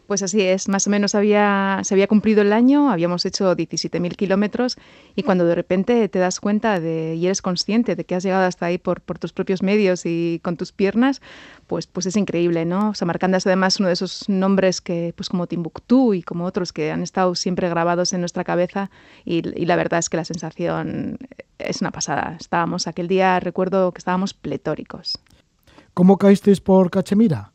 [0.07, 4.15] Pues así es, más o menos había, se había cumplido el año, habíamos hecho 17.000
[4.15, 4.77] kilómetros
[5.17, 8.45] y cuando de repente te das cuenta de, y eres consciente de que has llegado
[8.45, 11.21] hasta ahí por, tus propios medios y con tus piernas,
[11.67, 12.93] pues, pues es increíble, ¿no?
[12.93, 16.89] Samarcanda es además uno de esos nombres que, pues como Timbuktu y como otros que
[16.89, 18.89] han estado siempre grabados en nuestra cabeza
[19.25, 21.17] y, y la verdad es que la sensación
[21.59, 22.37] es una pasada.
[22.39, 25.19] Estábamos aquel día, recuerdo que estábamos pletóricos.
[25.97, 27.53] ¿Cómo caísteis por Cachemira?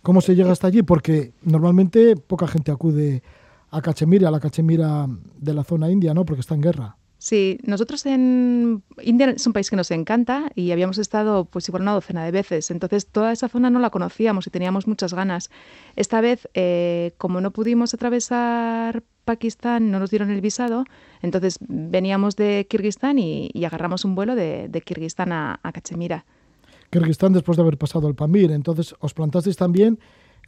[0.00, 0.82] ¿Cómo se llega hasta allí?
[0.82, 3.22] Porque normalmente poca gente acude
[3.70, 6.24] a Cachemira, a la Cachemira de la zona india, ¿no?
[6.24, 6.96] Porque está en guerra.
[7.18, 11.82] Sí, nosotros en India es un país que nos encanta y habíamos estado pues igual
[11.82, 15.50] una docena de veces, entonces toda esa zona no la conocíamos y teníamos muchas ganas.
[15.96, 20.86] Esta vez, eh, como no pudimos atravesar Pakistán, no nos dieron el visado,
[21.20, 26.24] entonces veníamos de Kirguistán y, agarramos un vuelo de, de Kirguistán a, a Cachemira.
[26.90, 28.50] Kirguistán después de haber pasado el Pamir.
[28.50, 29.98] Entonces os plantasteis también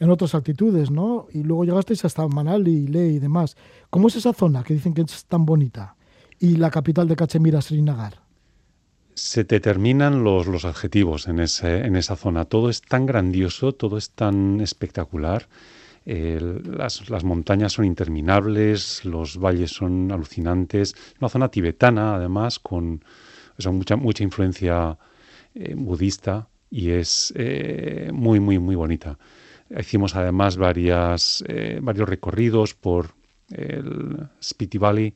[0.00, 1.26] en otras altitudes, ¿no?
[1.32, 3.56] Y luego llegasteis hasta Manali, Leh y demás.
[3.90, 5.96] ¿Cómo es esa zona que dicen que es tan bonita?
[6.38, 8.22] Y la capital de Cachemira, Srinagar.
[9.14, 12.44] Se te terminan los, los adjetivos en, ese, en esa zona.
[12.44, 15.48] Todo es tan grandioso, todo es tan espectacular.
[16.04, 20.94] Las, las, montañas son interminables, los valles son alucinantes.
[21.20, 23.04] Una zona tibetana, además, con
[23.58, 24.96] eso, mucha, mucha influencia
[25.60, 29.18] eh, budista y es eh, muy, muy, muy bonita.
[29.76, 33.10] Hicimos además varias, eh, varios recorridos por
[33.50, 35.14] el Spiti Valley,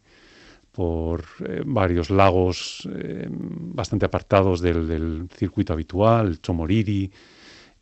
[0.73, 1.25] por
[1.67, 2.89] varios lagos
[3.29, 7.13] bastante apartados del, del, circuito habitual, Chomoriri,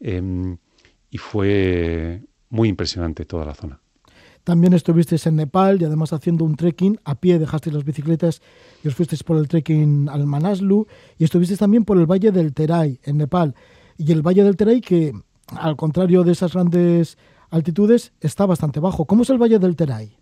[0.00, 0.56] em,
[1.08, 2.20] y fue
[2.50, 3.80] muy impresionante toda la zona.
[4.44, 8.40] También estuvisteis en Nepal y además haciendo un trekking a pie, dejasteis las bicicletas
[8.82, 10.86] y os fuisteis por el trekking al Manaslu
[11.18, 13.54] y estuvisteis también por el Valle del Terai en Nepal.
[13.98, 15.12] Y el Valle del Terai que,
[15.48, 17.18] al contrario de esas grandes
[17.50, 19.04] altitudes, está bastante bajo.
[19.04, 20.16] ¿Cómo es el Valle del Terai?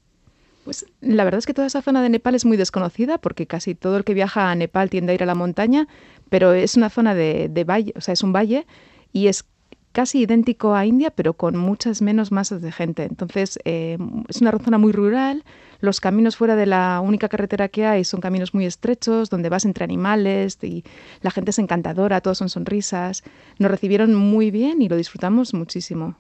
[0.64, 3.74] Pues la verdad es que toda esa zona de Nepal es muy desconocida porque casi
[3.74, 5.86] todo el que viaja a Nepal tiende a ir a la montaña,
[6.28, 8.66] pero es una zona de, de valle, o sea, es un valle
[9.12, 9.46] y es
[9.92, 13.04] casi idéntico a India, pero con muchas menos masas de gente.
[13.04, 13.98] Entonces, eh,
[14.28, 15.44] es una zona muy rural.
[15.80, 19.64] Los caminos fuera de la única carretera que hay son caminos muy estrechos, donde vas
[19.64, 20.84] entre animales y
[21.22, 23.22] la gente es encantadora, todos son sonrisas.
[23.58, 26.16] Nos recibieron muy bien y lo disfrutamos muchísimo.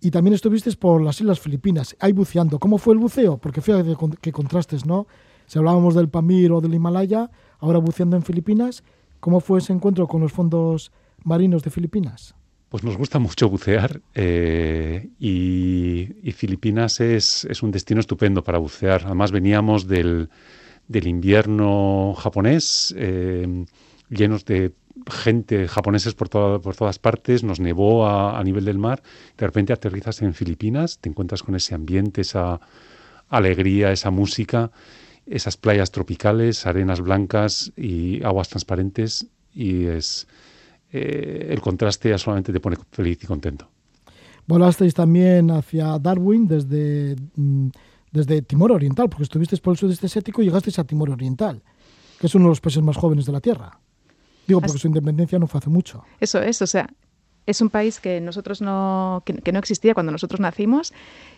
[0.00, 2.58] Y también estuviste por las Islas Filipinas, ahí buceando.
[2.58, 3.38] ¿Cómo fue el buceo?
[3.38, 5.06] Porque fíjate qué contrastes, ¿no?
[5.46, 8.82] Si hablábamos del Pamir o del Himalaya, ahora buceando en Filipinas,
[9.20, 12.34] ¿cómo fue ese encuentro con los fondos marinos de Filipinas?
[12.74, 19.02] Pues nos gusta mucho bucear eh, y, Filipinas es, un destino estupendo para bucear.
[19.04, 20.28] Además veníamos del,
[20.92, 23.64] invierno japonés, eh,
[24.10, 24.72] llenos de
[25.06, 29.04] gente, japoneses por, por todas partes, nos nevó a, a, nivel del mar,
[29.38, 32.60] de repente aterrizas en Filipinas, te encuentras con ese ambiente, esa
[33.28, 34.72] alegría, esa música,
[35.26, 40.26] esas playas tropicales, arenas blancas y aguas transparentes y es
[40.96, 43.68] eh, el contraste ya solamente te pone feliz y contento.
[44.46, 47.68] Volasteis también hacia Darwin desde, mm,
[48.12, 51.62] desde Timor Oriental, porque estuvisteis por el sudeste asiático y llegasteis a Timor Oriental,
[52.20, 53.80] que es uno de los países más jóvenes de la Tierra.
[54.46, 54.82] Digo, porque Así.
[54.82, 56.04] su independencia no fue hace mucho.
[56.20, 56.88] Eso es, o sea,
[57.46, 60.92] es un país que nosotros no, que, que no existía cuando nosotros nacimos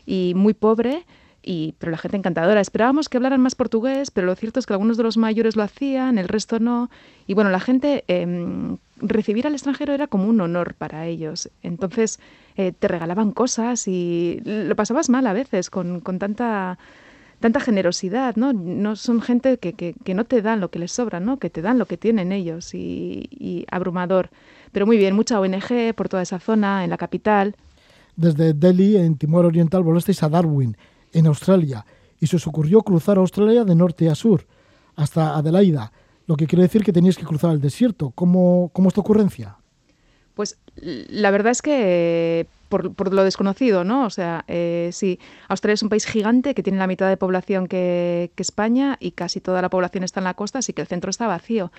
[0.04, 1.06] y muy pobre,
[1.42, 2.60] y, pero la gente encantadora.
[2.60, 5.62] Esperábamos que hablaran más portugués, pero lo cierto es que algunos de los mayores lo
[5.62, 6.90] hacían, el resto no.
[7.26, 11.50] Y bueno, la gente, eh, recibir al extranjero era como un honor para ellos.
[11.62, 12.20] Entonces
[12.56, 16.78] eh, te regalaban cosas y lo pasabas mal a veces con, con tanta
[17.40, 18.52] tanta generosidad, ¿no?
[18.52, 21.38] No son gente que, que, no te dan lo que les sobra, ¿no?
[21.38, 24.30] Que te dan lo que tienen ellos y, abrumador.
[24.72, 27.54] Pero muy bien, mucha ONG por toda esa zona, en la capital.
[28.16, 30.76] Desde Delhi, en Timor Oriental, volasteis a Darwin
[31.12, 31.84] en Australia.
[32.18, 34.46] y se os ocurrió cruzar Australia de norte a sur,
[34.96, 35.92] hasta Adelaida,
[36.26, 38.10] lo que quiere decir que teníais que cruzar el desierto.
[38.10, 39.56] ¿Cómo, cómo es tu ocurrencia?
[40.34, 44.04] Pues la verdad es que por, por lo desconocido, ¿no?
[44.04, 47.68] O sea, eh, sí, Australia es un país gigante que tiene la mitad de población
[47.68, 50.88] que, que España y casi toda la población está en la costa, así que el
[50.88, 51.72] centro está vacío.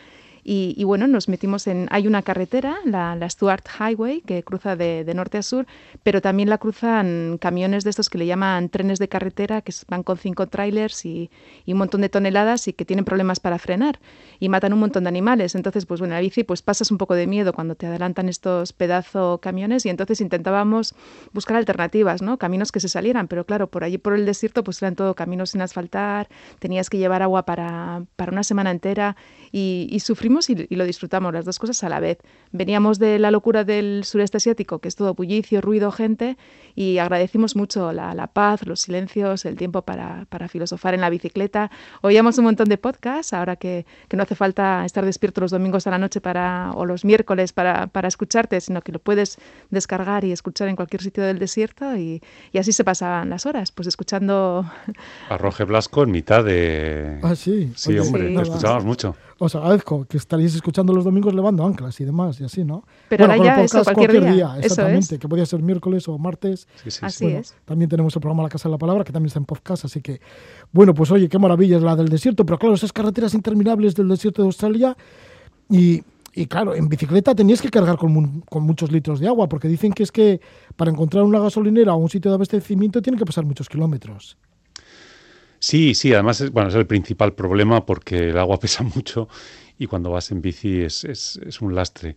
[0.49, 1.89] Y, y bueno, nos metimos en...
[1.91, 5.67] Hay una carretera, la, la Stuart Highway, que cruza de, de norte a sur,
[6.03, 10.03] pero también la cruzan camiones de estos que le llaman trenes de carretera, que van
[10.03, 11.29] con cinco trailers y,
[11.65, 13.99] y un montón de toneladas y que tienen problemas para frenar
[14.39, 15.53] y matan un montón de animales.
[15.53, 18.29] Entonces, pues bueno, en la bici pues pasas un poco de miedo cuando te adelantan
[18.29, 20.95] estos pedazo camiones y entonces intentábamos
[21.33, 22.37] buscar alternativas, ¿no?
[22.37, 25.49] Caminos que se salieran, pero claro, por allí por el desierto pues eran todo caminos
[25.49, 26.29] sin asfaltar,
[26.59, 29.17] tenías que llevar agua para, para una semana entera
[29.51, 32.19] y, y sufrimos y, y lo disfrutamos, las dos cosas a la vez.
[32.51, 36.37] Veníamos de la locura del sureste asiático, que es todo bullicio, ruido, gente,
[36.75, 41.09] y agradecimos mucho la, la paz, los silencios, el tiempo para, para filosofar en la
[41.09, 41.71] bicicleta.
[42.01, 45.87] Oíamos un montón de podcasts, ahora que, que no hace falta estar despierto los domingos
[45.87, 49.37] a la noche para, o los miércoles para, para escucharte, sino que lo puedes
[49.71, 52.21] descargar y escuchar en cualquier sitio del desierto y,
[52.51, 54.65] y así se pasaban las horas, pues escuchando
[55.29, 57.19] A Roge Blasco en mitad de...
[57.23, 57.71] Ah, sí.
[57.75, 58.33] Sí, Oye, hombre, Sí.
[58.33, 59.15] lo escuchábamos mucho.
[59.39, 62.83] Os agradezco que estaréis escuchando los domingos levando anclas y demás, y así, ¿no?
[63.07, 65.21] Pero ahora con el ya eso, podcast cualquier día, exactamente, es.
[65.21, 66.67] que podía ser miércoles o martes.
[66.83, 67.25] Sí, sí, Así.
[67.25, 67.55] Bueno, es.
[67.65, 70.01] También tenemos el programa La Casa de la Palabra, que también está en podcast, así
[70.01, 70.19] que,
[70.71, 74.07] bueno, pues oye, qué maravilla es la del desierto, pero claro, esas carreteras interminables del
[74.07, 74.97] desierto de Australia
[75.69, 76.01] y,
[76.33, 79.67] y claro, en bicicleta tenías que cargar con, mu- con muchos litros de agua, porque
[79.67, 80.41] dicen que es que
[80.75, 84.35] para encontrar una gasolinera o un sitio de abastecimiento tienen que pasar muchos kilómetros.
[85.69, 89.27] Sí, sí, además es, bueno, es el principal problema porque el agua pesa mucho
[89.77, 92.15] y cuando vas en bici es, es- un lastre.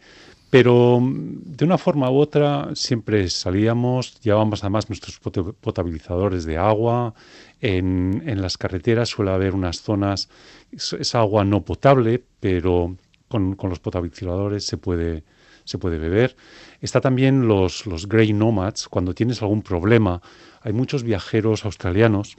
[0.51, 6.59] Pero mm, de una forma u otra siempre salíamos, llevábamos además nuestros pot- potabilizadores de
[6.59, 7.15] agua.
[7.61, 10.29] En, en las carreteras suele haber unas zonas,
[10.73, 12.97] es, es agua no potable, pero
[13.29, 15.25] con, con los potabilizadores se puede,
[15.65, 16.37] se puede beber.
[16.81, 20.23] Está también los, los grey nomads, cuando tienes algún problema.
[20.63, 22.37] Hay muchos viajeros australianos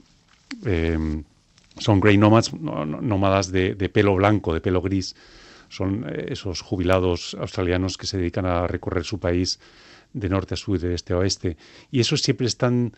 [0.64, 0.98] eh,
[1.78, 5.14] son grey nomads, no- no- nómadas de, pelo blanco, de pelo gris.
[5.68, 9.58] Son eh, esos jubilados australianos que se dedican a recorrer su país
[10.12, 11.56] de norte a sur, de este a oeste.
[11.90, 12.92] Y esos siempre están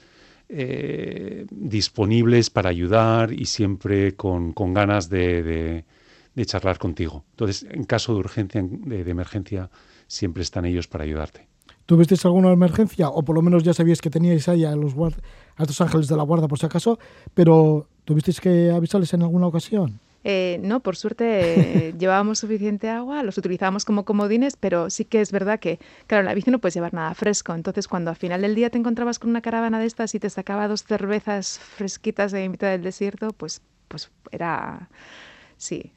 [0.48, 5.84] eh, disponibles para ayudar y siempre con, ganas de,
[6.46, 7.24] charlar contigo.
[7.30, 9.70] Entonces, en caso de urgencia, en- de, emergencia,
[10.06, 11.46] siempre están ellos para ayudarte.
[11.86, 13.08] ¿Tuvisteis alguna emergencia?
[13.10, 14.94] O por lo menos ya sabíais que teníais ahí a los
[15.56, 16.98] a estos ángeles de la guarda por si acaso,
[17.34, 20.00] pero ¿tuvisteis que avisarles en alguna ocasión?
[20.26, 25.20] Eh, no, por suerte eh, llevábamos suficiente agua, los utilizábamos como comodines, pero sí que
[25.20, 27.54] es verdad que, claro, en la bici no puedes llevar nada fresco.
[27.54, 30.30] Entonces, cuando al final del día te encontrabas con una caravana de estas y te
[30.30, 34.88] sacaba dos cervezas fresquitas en mitad del desierto, pues, pues era,
[35.58, 35.92] sí,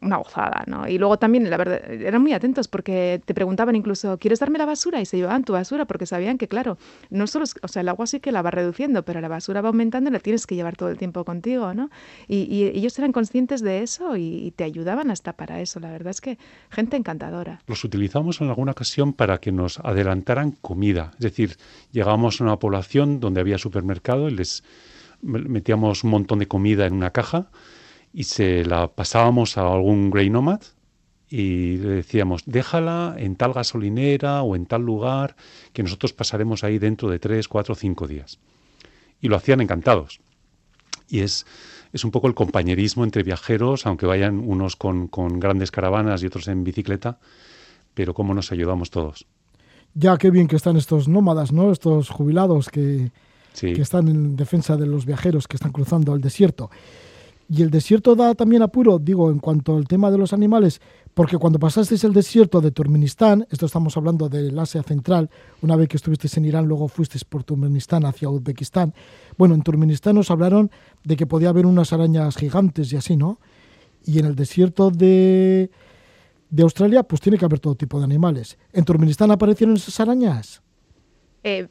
[0.00, 0.86] una gozada, ¿no?
[0.88, 4.66] Y luego también, la verdad, eran muy atentos porque te preguntaban incluso, ¿quieres darme la
[4.66, 5.00] basura?
[5.00, 6.78] Y se llevaban tu basura porque sabían que, claro,
[7.10, 9.68] no solo, o sea, el agua sí que la va reduciendo, pero la basura va
[9.68, 11.90] aumentando y la tienes que llevar todo el tiempo contigo, ¿no?
[12.28, 15.80] Y, ellos eran conscientes de eso y, te ayudaban hasta para eso.
[15.80, 16.38] La verdad es que
[16.70, 17.60] gente encantadora.
[17.66, 21.12] los utilizamos en alguna ocasión para que nos adelantaran comida.
[21.14, 21.56] Es decir,
[21.90, 24.62] llegábamos a una población donde había supermercado y les
[25.22, 27.50] me- metíamos un montón de comida en una caja
[28.12, 30.60] y se la pasábamos a algún Grey Nomad
[31.28, 35.34] y le decíamos, déjala en tal gasolinera o en tal lugar
[35.72, 38.38] que nosotros pasaremos ahí dentro de tres, cuatro, cinco días.
[39.20, 40.20] Y lo hacían encantados.
[41.08, 41.46] Y es,
[41.92, 46.26] es un poco el compañerismo entre viajeros, aunque vayan unos con, con grandes caravanas y
[46.26, 47.18] otros en bicicleta,
[47.94, 49.26] pero cómo nos ayudamos todos.
[49.94, 51.70] Ya qué bien que están estos nómadas, ¿no?
[51.72, 53.10] Estos jubilados que,
[53.54, 53.74] Sí.
[53.74, 56.70] que están en defensa de los viajeros que están cruzando el desierto.
[57.54, 60.80] Y el desierto da también apuro, digo, en cuanto al tema de los animales,
[61.12, 65.28] porque cuando pasasteis el desierto de Turkmenistán, esto estamos hablando del Asia Central,
[65.60, 68.94] una vez que estuvisteis en Irán, luego fuisteis por Turkmenistán hacia Uzbekistán.
[69.36, 70.70] Bueno, en Turkmenistán os hablaron
[71.04, 73.38] de que podía haber unas arañas gigantes y así, ¿no?
[74.06, 75.70] Y en el desierto de,
[76.48, 78.56] de Australia, pues tiene que haber todo tipo de animales.
[78.72, 80.62] ¿En Turkmenistán aparecieron esas arañas?
[81.44, 81.68] Eh,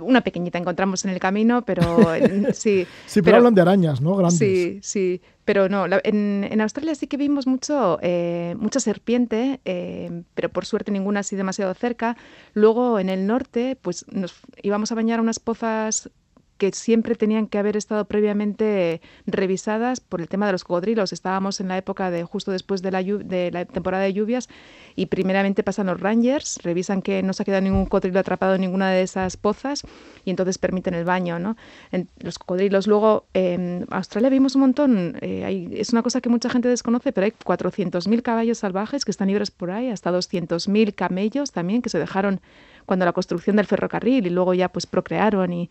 [0.00, 2.08] una pequeñita encontramos en el camino, pero
[2.52, 2.86] sí.
[3.06, 4.16] Sí, pero, hablan de arañas, ¿no?
[4.16, 4.38] Grandes.
[4.38, 9.60] Sí, sí, pero no, la- en, en Australia sí que vimos mucho, eh, mucha serpiente,
[9.64, 12.16] eh, pero por suerte ninguna así demasiado cerca.
[12.54, 16.10] Luego en el norte, pues nos íbamos a bañar a unas pozas
[16.58, 21.12] que siempre tenían que haber estado previamente revisadas por el tema de los cocodrilos.
[21.12, 24.48] Estábamos en la época de justo después de la, de la temporada de lluvias
[24.94, 28.60] y primeramente pasan los rangers, revisan que no se ha quedado ningún cocodrilo atrapado en
[28.60, 29.82] ninguna de esas pozas
[30.24, 31.38] y entonces permiten el baño.
[31.38, 31.56] ¿no?
[31.90, 36.28] En- los cocodrilos luego en Australia vimos un montón, eh, hay- es una cosa que
[36.28, 40.94] mucha gente desconoce, pero hay 400.000 caballos salvajes que están libres por ahí, hasta 200.000
[40.94, 42.40] camellos también que se dejaron
[42.86, 45.70] cuando la construcción del ferrocarril y luego ya pues procrearon y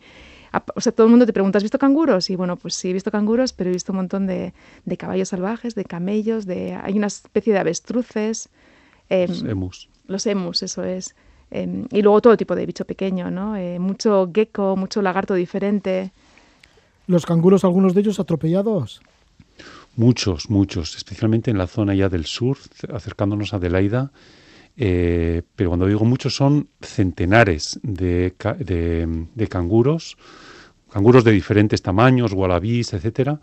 [0.74, 2.28] o sea, todo el mundo te pregunta, ¿has visto canguros?
[2.30, 4.52] Y bueno, pues sí, he visto canguros, pero he visto un montón de,
[4.84, 8.48] de caballos salvajes, de camellos, de hay una especie de avestruces,
[9.08, 9.88] em, Los emus.
[10.06, 11.14] los emus, eso es.
[11.50, 13.56] em, y luego todo tipo de bicho pequeño, ¿no?
[13.56, 16.10] Eh, mucho gecko, mucho lagarto diferente.
[17.06, 19.00] Los canguros, algunos de ellos atropellados.
[19.96, 22.56] Muchos, muchos, especialmente en la zona ya del sur,
[22.92, 24.10] acercándonos a Adelaida.
[24.76, 28.34] eh, pero cuando digo muchos son centenares de-
[29.32, 30.16] de canguros,
[30.94, 33.40] canguros de diferentes tamaños, wallabies, etcétera,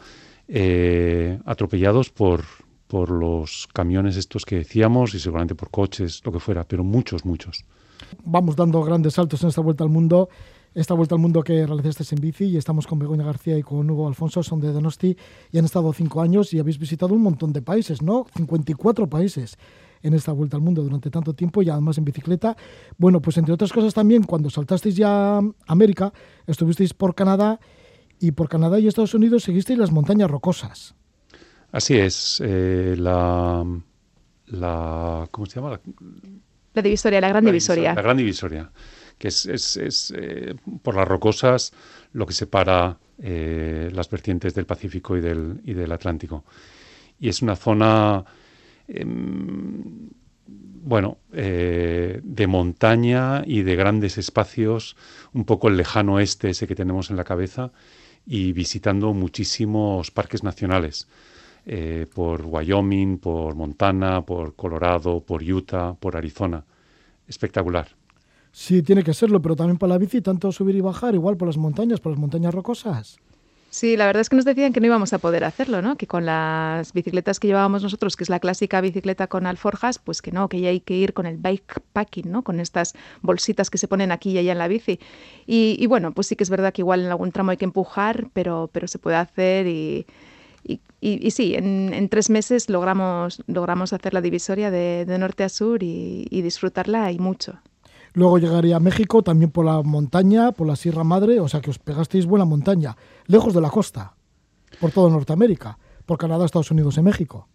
[0.47, 2.45] eh, atropellados por,
[2.88, 7.26] por los camiones estos que decíamos y seguramente por coches, lo que fuera, pero muchos,
[7.26, 7.66] muchos.
[8.24, 10.30] Vamos dando grandes saltos en esta vuelta al mundo.
[10.74, 13.89] Esta vuelta al mundo que realizaste en bici y estamos con Begoña García y con
[13.89, 15.18] Hugo Alfonso, son de Donosti
[15.52, 18.28] y han estado cinco años y habéis visitado un montón de países, ¿no?
[18.34, 19.58] 54 países
[20.04, 22.56] en esta vuelta al mundo durante tanto tiempo y además en bicicleta.
[22.97, 26.12] Bueno, pues entre otras cosas también, cuando saltasteis ya a América,
[26.47, 27.60] estuvisteis por Canadá
[28.20, 30.95] y por Canadá y Estados Unidos seguisteis las montañas rocosas.
[31.72, 33.66] Así es, eh, la,
[34.47, 35.72] la, ¿cómo se llama?
[35.72, 35.82] La-
[36.74, 37.93] La divisoria, la gran La divisoria.
[37.93, 38.72] La gran divisoria,
[39.18, 41.74] que es, es- es, eh, por las rocosas
[42.14, 46.43] lo que separa eh, las vertientes del Pacífico y del, y del Atlántico.
[47.20, 48.26] Y es una zona,
[48.94, 50.10] em,
[50.84, 54.96] bueno, eh, de montaña y de grandes espacios,
[55.34, 57.72] un poco el lejano oeste ese que tenemos en la cabeza,
[58.26, 61.08] y visitando muchísimos parques nacionales.
[61.66, 66.66] eh, por Wyoming, por Montana, por Colorado, por Utah, por Arizona.
[67.28, 67.88] Espectacular.
[68.52, 71.48] Sí, tiene que serlo, pero también para la bici, tanto subir y bajar, igual por
[71.48, 73.20] las montañas, por las montañas rocosas.
[73.74, 75.96] Sí, la verdad es que nos decían que no íbamos a poder hacerlo, ¿no?
[75.96, 80.22] Que con las bicicletas que llevábamos nosotros, que es la clásica bicicleta con alforjas, pues
[80.22, 82.44] que no, que ya hay que ir con el bikepacking, ¿no?
[82.44, 85.00] Con estas bolsitas que se ponen aquí y allá en la bici.
[85.48, 88.28] Y, bueno, pues sí que es verdad que igual en algún tramo hay que empujar,
[88.34, 90.06] pero, pero se puede hacer y,
[91.00, 95.82] y, sí, en, tres meses logramos, logramos hacer la divisoria de, de norte a sur
[95.82, 97.58] y, y disfrutarla y mucho.
[98.14, 101.70] Luego llegaría a México, también por la montaña, por la Sierra Madre, o sea que
[101.70, 102.97] os pegasteis buena montaña,
[103.28, 104.16] lejos de la costa,
[104.80, 107.47] por todo Norteamérica, por Canadá, Estados Unidos y México.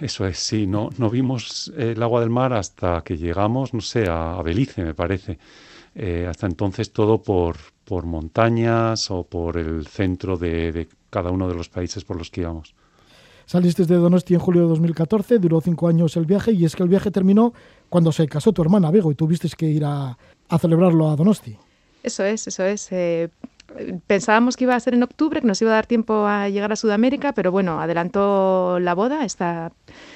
[0.00, 3.80] Eso es, sí, no, no vimos eh, el agua del mar hasta que llegamos, no
[3.80, 5.38] sé, a, a Belice, me parece.
[5.94, 11.48] Eh, hasta entonces todo por, por montañas o por el centro de, de cada uno
[11.48, 12.74] de los países por los que íbamos.
[13.46, 16.82] Salisteis de Donosti en julio de 2014, duró cinco años el viaje y es que
[16.82, 17.54] el viaje terminó
[17.88, 20.16] cuando se casó tu hermana, Bego, y tuvisteis que ir a,
[20.48, 21.56] a celebrarlo a Donosti.
[22.02, 22.88] Eso es, eso es.
[22.92, 23.28] eh,
[24.06, 26.72] pensábamos que iba a ser en octubre, que nos iba a dar tiempo a llegar
[26.72, 29.72] a Sudamérica, pero bueno, adelantó la boda, está,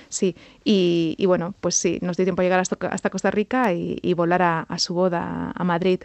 [0.09, 3.73] sí, y, y bueno, pues sí, nos dio tiempo a llegar hasta, hasta Costa Rica
[3.75, 6.01] y, y volar a, a su boda a Madrid.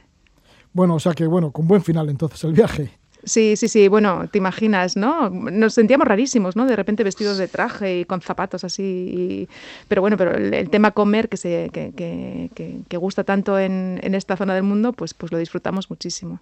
[0.74, 2.92] Bueno, o sea que bueno, con buen final entonces el viaje.
[3.28, 5.30] Sí, sí, sí, bueno, te imaginas, ¿no?
[5.30, 6.66] Nos sentíamos rarísimos, ¿no?
[6.66, 8.84] De repente vestidos de traje y con zapatos así.
[8.84, 9.48] y-
[9.90, 13.60] Pero bueno, pero el, el tema comer que, se, que, que- que- que gusta tanto
[13.60, 16.40] en, en esta zona del mundo, pues, pues lo disfrutamos muchísimo.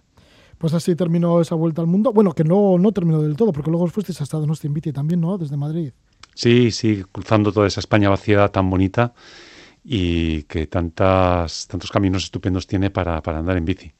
[0.59, 2.13] Pues así terminó esa vuelta al mundo.
[2.13, 5.19] Bueno, que no, no terminó del todo, porque luego fuisteis hasta Donosti en bici también,
[5.21, 5.38] ¿no?
[5.39, 5.91] Desde Madrid.
[6.36, 9.13] Sí, sí, cruzando toda esa España vaciada tan bonita
[9.83, 13.91] y que tantas, tantos caminos estupendos tiene para, para andar en bici.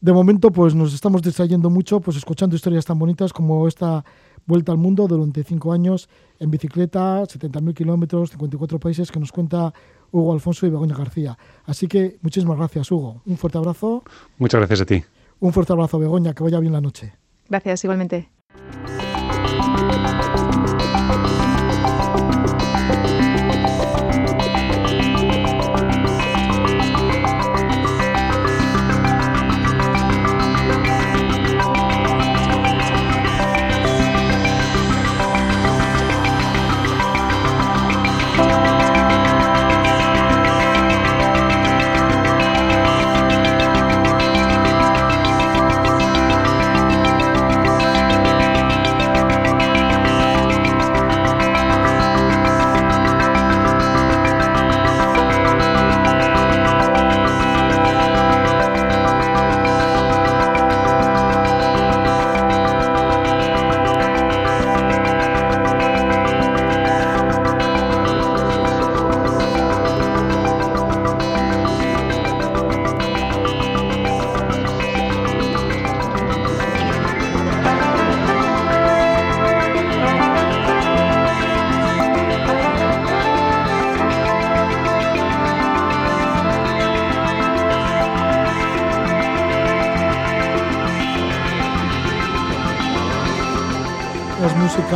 [0.00, 4.04] De momento, pues nos estamos distrayendo mucho, pues escuchando historias tan bonitas como esta
[4.46, 9.72] vuelta al mundo durante cinco años en bicicleta, 70.000 kilómetros, 54 países que nos cuenta
[10.12, 11.36] Hugo Alfonso y Begoña García.
[11.66, 13.22] Así que muchísimas gracias, Hugo.
[13.26, 14.04] Un fuerte abrazo.
[14.38, 15.02] Muchas gracias a ti.
[15.40, 16.32] Un fuerte abrazo, Begoña.
[16.32, 17.12] Que vaya bien la noche.
[17.48, 18.30] Gracias, igualmente.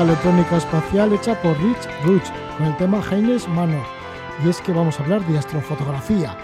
[0.00, 2.24] Electrónica espacial hecha por Rich Ruch
[2.56, 3.84] con el tema Heines Manor.
[4.44, 6.34] Y es que vamos a hablar de astrofotografía,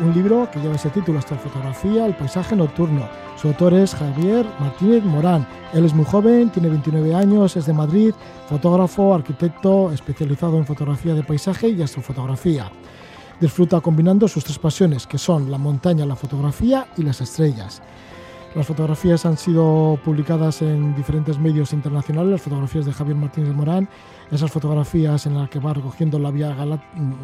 [0.00, 3.06] un libro que lleva ese título, Astrofotografía, el paisaje nocturno.
[3.36, 5.46] Su autor es Javier Martínez Morán.
[5.72, 8.14] Él es muy joven, tiene 29 años, es de Madrid,
[8.48, 12.70] fotógrafo, arquitecto, especializado en fotografía de paisaje y astrofotografía.
[13.38, 17.82] Disfruta combinando sus tres pasiones, que son la montaña, la fotografía y las estrellas.
[18.54, 23.88] Las fotografías han sido publicadas en diferentes medios internacionales, las fotografías de Javier Martínez Morán,
[24.30, 26.54] esas fotografías en las que va recogiendo la vía,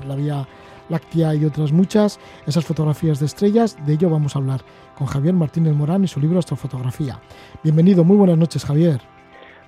[0.09, 0.45] la vía
[0.89, 2.19] láctea y otras muchas,
[2.49, 4.63] esas fotografías de estrellas, de ello vamos a hablar
[4.99, 7.21] con Javier Martínez Morán y su libro Astrofotografía.
[7.63, 9.01] Bienvenido, muy buenas noches Javier.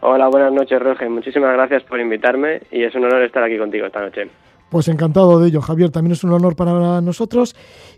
[0.00, 3.86] Hola, buenas noches Roger, muchísimas gracias por invitarme y es un honor estar aquí contigo
[3.86, 4.28] esta noche.
[4.68, 7.54] Pues encantado de ello, Javier, también es un honor para nosotros.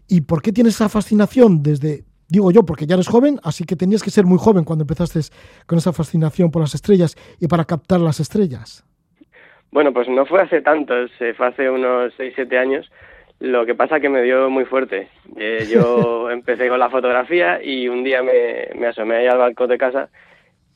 [0.08, 2.02] ¿Y por qué tienes esa fascinación desde
[2.34, 5.20] digo yo, porque ya eres joven, así que tenías que ser muy joven cuando empezaste
[5.66, 8.84] con esa fascinación por las estrellas y para captar las estrellas.
[9.70, 10.94] Bueno, pues no fue hace tanto,
[11.36, 12.90] fue hace unos 6-7 años.
[13.40, 15.08] Lo que pasa que me dio muy fuerte.
[15.36, 19.68] Eh, yo empecé con la fotografía y un día me, me asomé ahí al balcón
[19.68, 20.08] de casa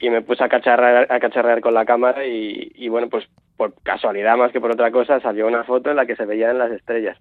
[0.01, 3.25] y me puse a cacharrear, a cacharrear con la cámara y, y, bueno, pues
[3.57, 6.59] por casualidad más que por otra cosa salió una foto en la que se veían
[6.59, 7.19] las estrellas.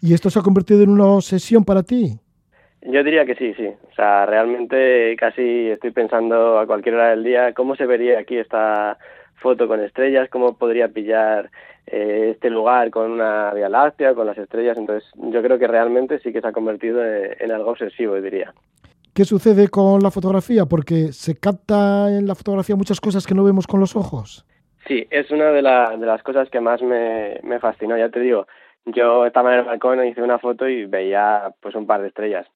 [0.00, 2.20] ¿Y esto se ha convertido en una obsesión para ti?
[2.82, 3.66] Yo diría que sí, sí.
[3.66, 8.36] O sea, realmente casi estoy pensando a cualquier hora del día cómo se vería aquí
[8.36, 8.98] esta
[9.36, 11.50] foto con estrellas, cómo podría pillar
[11.86, 14.78] eh, este lugar con una Vía Láctea, con las estrellas.
[14.78, 18.52] Entonces, yo creo que realmente sí que se ha convertido en, en algo obsesivo, diría.
[19.12, 20.66] ¿Qué sucede con la fotografía?
[20.66, 24.46] Porque se capta en la fotografía muchas cosas que no vemos con los ojos.
[24.86, 28.20] Sí, es una de, la, de las cosas que más me, me fascinó, ya te
[28.20, 28.46] digo.
[28.86, 32.46] Yo estaba en el balcón, hice una foto y veía pues un par de estrellas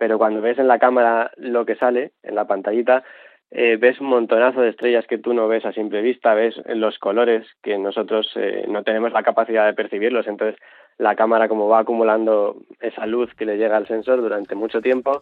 [0.00, 3.04] pero cuando ves en la cámara lo que sale, en la pantallita,
[3.50, 6.98] eh, ves un montonazo de estrellas que tú no ves a simple vista, ves los
[6.98, 10.58] colores que nosotros eh, no tenemos la capacidad de percibirlos, entonces
[10.96, 15.20] la cámara como va acumulando esa luz que le llega al sensor durante mucho tiempo,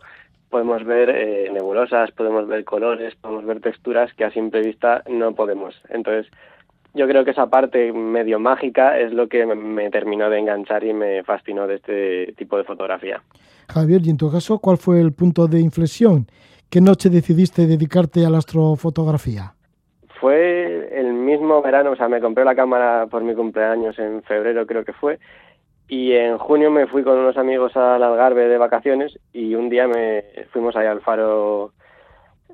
[0.49, 5.35] podemos ver eh, nebulosas, podemos ver colores, podemos ver texturas que a simple vista no
[5.35, 5.75] podemos.
[5.89, 6.31] Entonces,
[6.95, 10.93] yo creo que esa parte medio mágica es lo que me terminó de enganchar y
[10.93, 13.23] me fascinó de este tipo de fotografía.
[13.69, 16.27] Javier, y en tu caso, ¿cuál fue el punto de inflexión?
[16.71, 19.55] ¿Qué noche decidiste dedicarte a la astrofotografía?
[20.21, 24.67] Fue el mismo verano, o sea, me compré la cámara por mi cumpleaños en febrero
[24.67, 25.19] creo que fue,
[25.89, 29.89] y en junio me fui con unos amigos al Algarve de vacaciones y un día
[29.89, 31.73] me fuimos ahí al faro,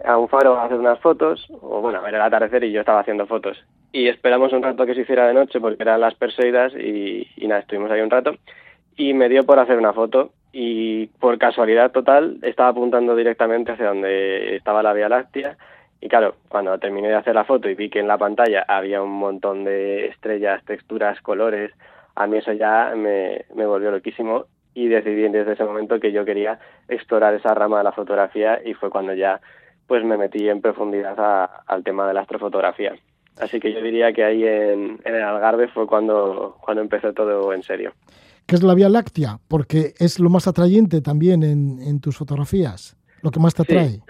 [0.02, 2.80] a un faro a hacer unas fotos, o bueno, a ver el atardecer y yo
[2.80, 3.62] estaba haciendo fotos.
[3.92, 7.46] Y esperamos un rato que se hiciera de noche porque eran las Perseidas y, y
[7.46, 8.34] nada, estuvimos ahí un rato.
[8.96, 13.88] Y me dio por hacer una foto y por casualidad total estaba apuntando directamente hacia
[13.88, 15.56] donde estaba la Vía Láctea.
[16.00, 19.02] Y claro, cuando terminé de hacer la foto y vi que en la pantalla había
[19.02, 21.72] un montón de estrellas, texturas, colores,
[22.14, 24.46] a mí eso ya me, me volvió loquísimo.
[24.74, 28.74] Y decidí desde ese momento que yo quería explorar esa rama de la fotografía y
[28.74, 29.40] fue cuando ya
[29.86, 32.94] pues me metí en profundidad a, al tema de la astrofotografía.
[33.38, 37.52] Así que yo diría que ahí en, en el Algarve fue cuando, cuando empezó todo
[37.52, 37.92] en serio.
[38.46, 39.38] ¿Qué es la Vía Láctea?
[39.48, 43.88] Porque es lo más atrayente también en, en tus fotografías, lo que más te atrae.
[43.88, 44.02] Sí.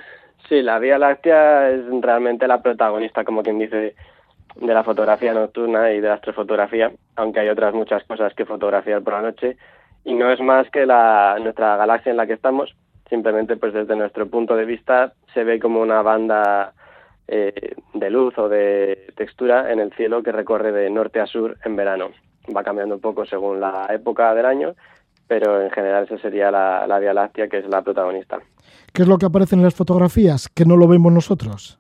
[0.49, 3.95] sí, la Vía Láctea es realmente la protagonista, como quien dice,
[4.57, 9.03] de la fotografía nocturna y de la astrofotografía, aunque hay otras muchas cosas que fotografiar
[9.03, 9.57] por la noche,
[10.05, 12.75] y no es más que la, nuestra galaxia en la que estamos,
[13.15, 16.73] simplemente pues desde nuestro punto de vista se ve como una banda
[17.29, 21.57] eh, de luz o de textura en el cielo que recorre de norte a sur
[21.65, 22.09] en verano
[22.55, 24.75] va cambiando un poco según la época del año,
[25.29, 28.41] pero en general esa sería la, la, Vía Láctea, que es la protagonista.
[28.93, 31.79] ¿Qué es lo que aparece en las fotografías que no lo vemos nosotros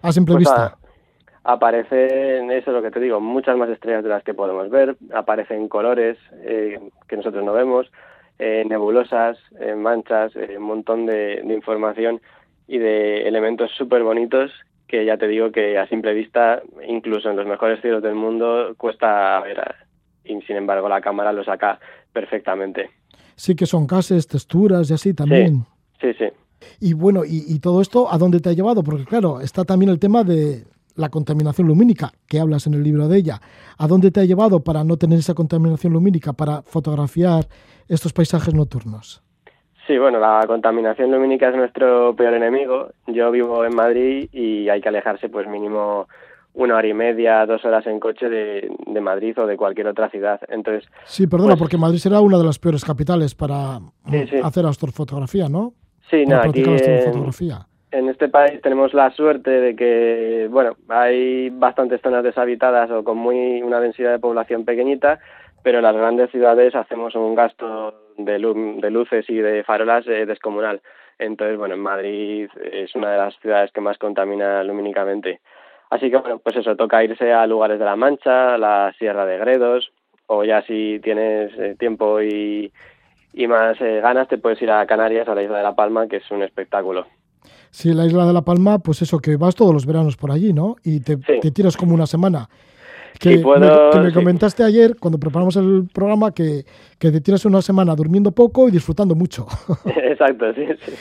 [0.00, 0.66] a simple Pues vista?
[0.66, 4.70] a- aparecen, eso es lo que te digo, muchas más estrellas de las que podemos
[4.70, 7.90] ver, aparecen colores eh, que nosotros no vemos,
[8.40, 12.20] eh, nebulosas, eh, manchas, eh, un montón de, de información
[12.66, 14.50] y de elementos súper bonitos
[14.88, 18.74] que ya te digo que a simple vista, incluso en los mejores cielos del mundo,
[18.76, 19.62] cuesta ver.
[20.24, 21.78] Y sin embargo la cámara lo saca
[22.12, 22.90] perfectamente.
[23.36, 25.64] Sí que son gases, texturas y así también.
[26.00, 26.24] Sí, sí.
[26.80, 28.82] Y bueno, y, y todo esto, ¿a dónde te ha llevado?
[28.82, 30.64] Porque claro, está también el tema de
[31.00, 33.40] la contaminación lumínica, que hablas en el libro de ella.
[33.78, 37.46] ¿A dónde te ha llevado para no tener esa contaminación lumínica, para fotografiar
[37.88, 39.22] estos paisajes nocturnos?
[39.86, 42.90] Sí, bueno, la contaminación lumínica es nuestro peor enemigo.
[43.08, 46.06] Yo vivo en Madrid y hay que alejarse pues mínimo
[46.52, 50.08] una hora y media, dos horas en coche de, de Madrid o de cualquier otra
[50.10, 50.40] ciudad.
[50.48, 53.78] Entonces, Sí, perdona, Pues- porque Madrid será una de las peores capitales para
[54.10, 54.36] Sí, sí.
[54.42, 55.74] hacer astrofotografía, ¿no?
[56.10, 57.69] sí, Para no, aquí en.
[58.20, 63.62] Este país tenemos la suerte de que, bueno, hay bastantes zonas deshabitadas o con muy
[63.62, 65.20] una densidad de población pequeñita,
[65.62, 70.06] pero en las grandes ciudades hacemos un gasto de, lu- de luces y de farolas
[70.06, 70.82] eh, descomunal.
[71.18, 75.40] Entonces, bueno, en Madrid es una de las ciudades que más contamina lumínicamente.
[75.88, 79.38] Así que, bueno, pues eso, toca irse a lugares de la Mancha, la Sierra de
[79.38, 79.92] Gredos,
[80.26, 82.70] o ya si tienes eh, tiempo y,
[83.32, 86.06] y más eh, ganas, te puedes ir a Canarias, a la isla de La Palma,
[86.06, 87.06] que es un espectáculo.
[87.70, 90.52] Sí, la isla de La Palma, pues eso, que vas todos los veranos por allí,
[90.52, 90.76] ¿no?
[90.84, 91.40] Y te, Sí.
[91.40, 92.48] te tiras como una semana.
[93.18, 94.14] Que, Sí, puedo- me, que me sí.
[94.14, 96.64] comentaste ayer, cuando preparamos el programa, que,
[96.98, 99.46] que te tiras una semana durmiendo poco y disfrutando mucho.
[99.84, 100.92] Exacto, sí, sí.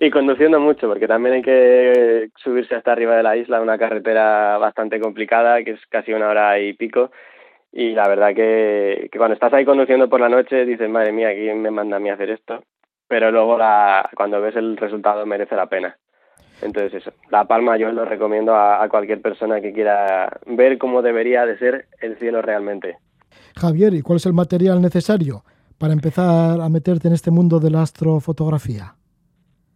[0.00, 4.56] Y conduciendo mucho, porque también hay que subirse hasta arriba de la isla, una carretera
[4.58, 7.10] bastante complicada, que es casi una hora y pico.
[7.74, 11.30] Y la verdad que, que cuando estás ahí conduciendo por la noche dices, madre mía,
[11.34, 12.62] ¿quién me manda a mí a hacer esto?
[13.12, 15.98] Pero luego la, cuando ves el resultado merece la pena.
[16.62, 21.02] Entonces eso, La Palma yo lo recomiendo a, a cualquier persona que quiera ver cómo
[21.02, 22.96] debería de ser el cielo realmente.
[23.54, 25.44] Javier, ¿y cuál es el material necesario
[25.76, 28.94] para empezar a meterte en este mundo de la astrofotografía?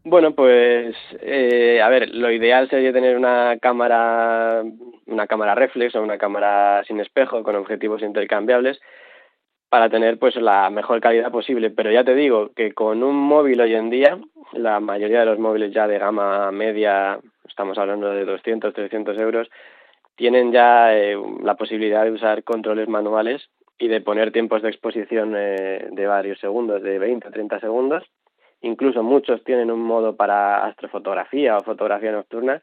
[0.04, 4.62] Bueno, pues eh, a ver, lo ideal sería tener una cámara,
[5.08, 8.80] una cámara reflex o una cámara sin espejo con objetivos intercambiables
[9.68, 11.70] para tener pues la mejor calidad posible.
[11.70, 14.18] Pero ya te digo que con un móvil hoy en día,
[14.52, 19.48] la mayoría de los móviles ya de gama media, estamos hablando de 200, 300 euros,
[20.14, 23.48] tienen ya eh, la posibilidad de usar controles manuales
[23.78, 28.04] y de poner tiempos de exposición eh, de varios segundos, de 20 o 30 segundos
[28.62, 32.62] incluso muchos tienen un modo para astrofotografía o fotografía nocturna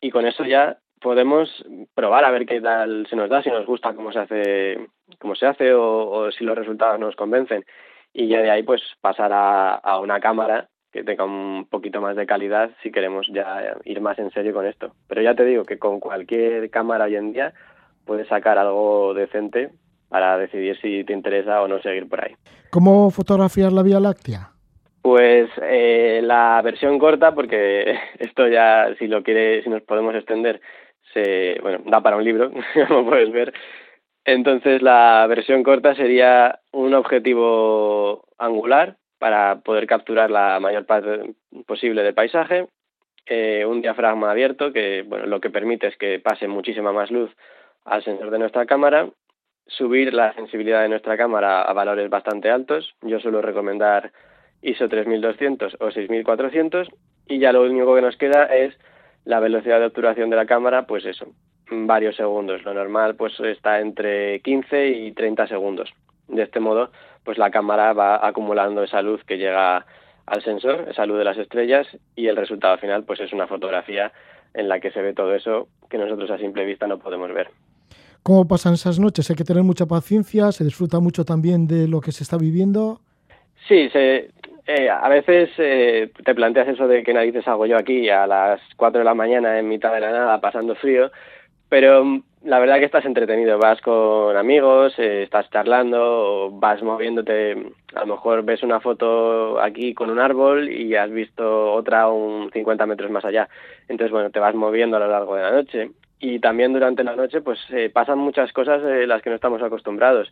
[0.00, 1.48] y con eso ya podemos
[1.94, 4.88] probar a ver qué tal se nos da, si nos gusta cómo se hace,
[5.18, 7.64] cómo se hace o, o si los resultados nos convencen
[8.12, 12.16] y ya de ahí pues pasar a, a una cámara que tenga un poquito más
[12.16, 14.92] de calidad si queremos ya ir más en serio con esto.
[15.08, 17.52] Pero ya te digo que con cualquier cámara hoy en día
[18.04, 19.70] puedes sacar algo decente
[20.08, 22.34] para decidir si te interesa o no seguir por ahí.
[22.70, 24.50] ¿Cómo fotografiar la Vía Láctea?
[25.02, 30.60] Pues eh, la versión corta, porque esto ya, si lo quiere, si nos podemos extender,
[31.12, 32.50] se, bueno, da para un libro,
[32.88, 33.52] como puedes ver.
[34.24, 41.34] Entonces la versión corta sería un objetivo angular para poder capturar la mayor parte
[41.66, 42.66] posible del paisaje,
[43.26, 47.30] eh, un diafragma abierto que bueno, lo que permite es que pase muchísima más luz
[47.84, 49.08] al sensor de nuestra cámara,
[49.66, 52.94] subir la sensibilidad de nuestra cámara a valores bastante altos.
[53.02, 54.12] Yo suelo recomendar
[54.62, 56.88] ISO 3200 o 6400
[57.26, 58.76] y ya lo único que nos queda es
[59.24, 61.26] la velocidad de obturación de la cámara, pues eso,
[61.70, 62.62] varios segundos.
[62.64, 65.90] Lo normal pues está entre 15 y 30 segundos.
[66.28, 66.90] De este modo,
[67.24, 69.84] pues la cámara va acumulando esa luz que llega
[70.26, 74.12] al sensor, esa luz de las estrellas y el resultado final pues es una fotografía
[74.54, 77.50] en la que se ve todo eso que nosotros a simple vista no podemos ver.
[78.22, 79.30] ¿Cómo pasan esas noches?
[79.30, 83.00] Hay que tener mucha paciencia, se disfruta mucho también de lo que se está viviendo.
[83.66, 84.30] Sí, se,
[84.72, 88.60] eh, a veces eh, te planteas eso de qué narices hago yo aquí a las
[88.76, 91.10] 4 de la mañana en mitad de la nada pasando frío,
[91.68, 97.72] pero mm, la verdad que estás entretenido, vas con amigos, eh, estás charlando, vas moviéndote,
[97.94, 102.50] a lo mejor ves una foto aquí con un árbol y has visto otra un
[102.52, 103.48] 50 metros más allá,
[103.88, 105.90] entonces bueno, te vas moviendo a lo largo de la noche.
[106.22, 109.62] Y también durante la noche pues eh, pasan muchas cosas de las que no estamos
[109.62, 110.30] acostumbrados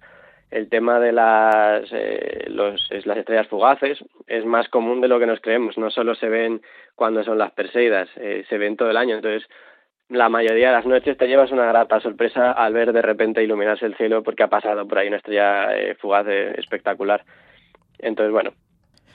[0.51, 5.27] el tema de las, eh, los, las estrellas fugaces es más común de lo que
[5.27, 5.77] nos creemos.
[5.77, 6.63] No solo se ven
[6.95, 9.17] cuando son las Perseidas, eh, se ven todo el año.
[9.17, 9.49] Entonces,
[10.09, 13.85] la mayoría de las noches te llevas una grata sorpresa al ver de repente iluminarse
[13.85, 17.25] el cielo porque ha pasado por ahí una estrella eh, fugaz espectacular.
[17.99, 18.53] Entonces, bueno,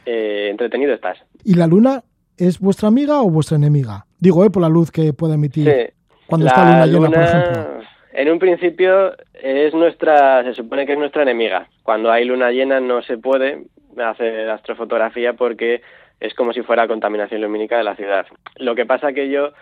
[0.05, 1.17] eh, entretenido estás.
[1.43, 2.03] ¿Y la luna
[2.37, 4.05] es vuestra amiga o vuestra enemiga?
[4.19, 5.93] Digo, eh, por la luz que puede emitir Sí.
[6.27, 7.72] cuando está luna llena, por ejemplo.
[8.15, 11.67] En un principio es nuestra, se supone que es nuestra enemiga.
[11.81, 13.63] Cuando hay luna llena no se puede
[13.97, 15.81] hacer astrofotografía porque
[16.19, 18.27] es como si fuera contaminación lumínica de la ciudad.
[18.57, 19.53] Lo que pasa que yo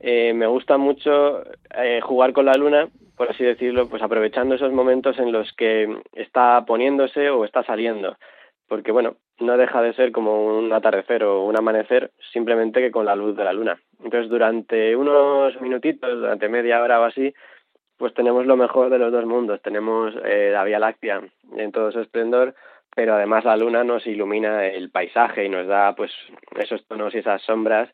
[0.00, 1.42] eh, me gusta mucho
[1.76, 5.94] eh, jugar con la luna, por así decirlo, pues aprovechando esos momentos en los que
[6.14, 8.16] está poniéndose o está saliendo.
[8.68, 13.04] Porque bueno, no deja de ser como un atardecer o un amanecer, simplemente que con
[13.04, 13.78] la luz de la luna.
[14.02, 17.34] Entonces, durante unos minutitos, durante media hora o así,
[17.98, 19.60] pues tenemos lo mejor de los dos mundos.
[19.62, 21.20] Tenemos eh, la Vía Láctea
[21.56, 22.54] en todo su esplendor,
[22.94, 26.10] pero además la luna nos ilumina el paisaje y nos da pues
[26.56, 27.88] esos tonos y esas sombras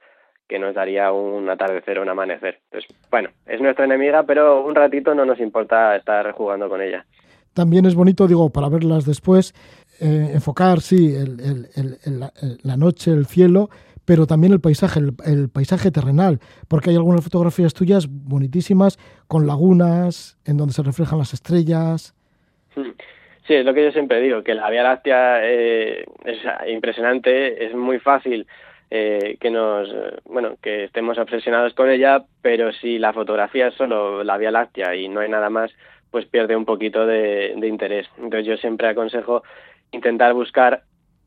[0.46, 2.60] que nos daría un atardecer o un amanecer.
[2.64, 7.06] Entonces, bueno, es nuestra enemiga, pero un ratito no nos importa estar jugando con ella.
[7.54, 9.54] También es bonito, digo, para verlas después,
[10.00, 13.70] eh, enfocar, sí, el, el, el, la noche, el cielo,
[14.04, 18.98] pero también el paisaje, el, paisaje terrenal, porque hay algunas fotografías tuyas bonitísimas
[19.28, 22.14] con lagunas en donde se reflejan las estrellas.
[22.74, 27.74] Sí, es lo que yo siempre digo, que la Vía Láctea eh, es impresionante, es
[27.74, 28.46] muy fácil
[28.90, 29.88] eh, que nos,
[30.24, 34.94] bueno, que estemos obsesionados con ella, pero si la fotografía es solo la Vía Láctea
[34.94, 35.70] y no hay nada más,
[36.10, 38.06] pues pierde un poquito de interés.
[38.16, 39.42] Entonces yo siempre aconsejo
[39.90, 40.84] intentar buscar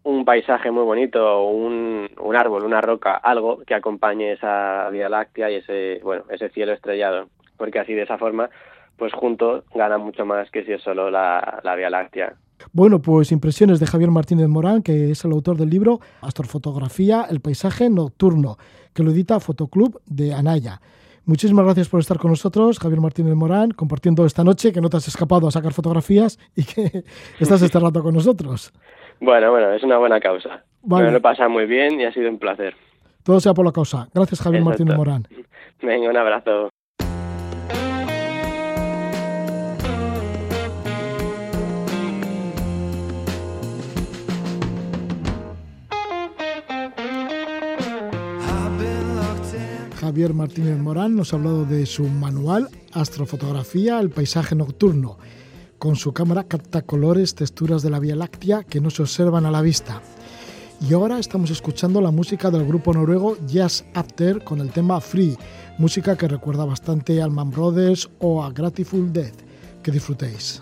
[0.07, 5.51] un paisaje muy bonito, un, un árbol, una roca, algo que acompañe esa Vía Láctea
[5.51, 7.27] y ese, bueno, ese cielo estrellado,
[7.57, 8.49] porque así de esa forma,
[8.95, 12.35] pues junto gana mucho más que si es solo la, la Vía Láctea.
[12.71, 17.41] Bueno, pues impresiones de Javier Martínez Morán, que es el autor del libro Astrofotografía, el
[17.41, 18.55] paisaje nocturno,
[18.93, 20.79] que lo edita Fotoclub de Anaya.
[21.28, 24.95] Muchísimas gracias por estar con nosotros, Javier Martínez Morán, compartiendo esta noche, que no te
[24.95, 27.03] has escapado a sacar fotografías y que
[27.41, 28.71] estás este rato con nosotros.
[29.19, 30.63] Bueno, bueno, es una buena causa.
[30.84, 31.07] Vale.
[31.07, 32.75] Me lo he pasado muy bien y ha sido un placer.
[33.23, 34.07] Todo sea por la causa.
[34.13, 34.86] Gracias, Javier Exacto.
[34.86, 35.28] Martínez Morán.
[35.82, 36.69] Venga, un abrazo.
[50.07, 55.17] Javier Martínez Morán nos ha hablado de su manual Astrofotografía, el paisaje nocturno.
[55.79, 59.51] Con su cámara capta colores, texturas de la Vía Láctea que no se observan a
[59.51, 60.01] la vista.
[60.79, 65.37] Y ahora estamos escuchando la música del grupo noruego Jazz After con el tema Free,
[65.77, 69.33] música que recuerda bastante a Allman Brothers o a Grateful Dead.
[69.83, 70.61] Que disfrutéis.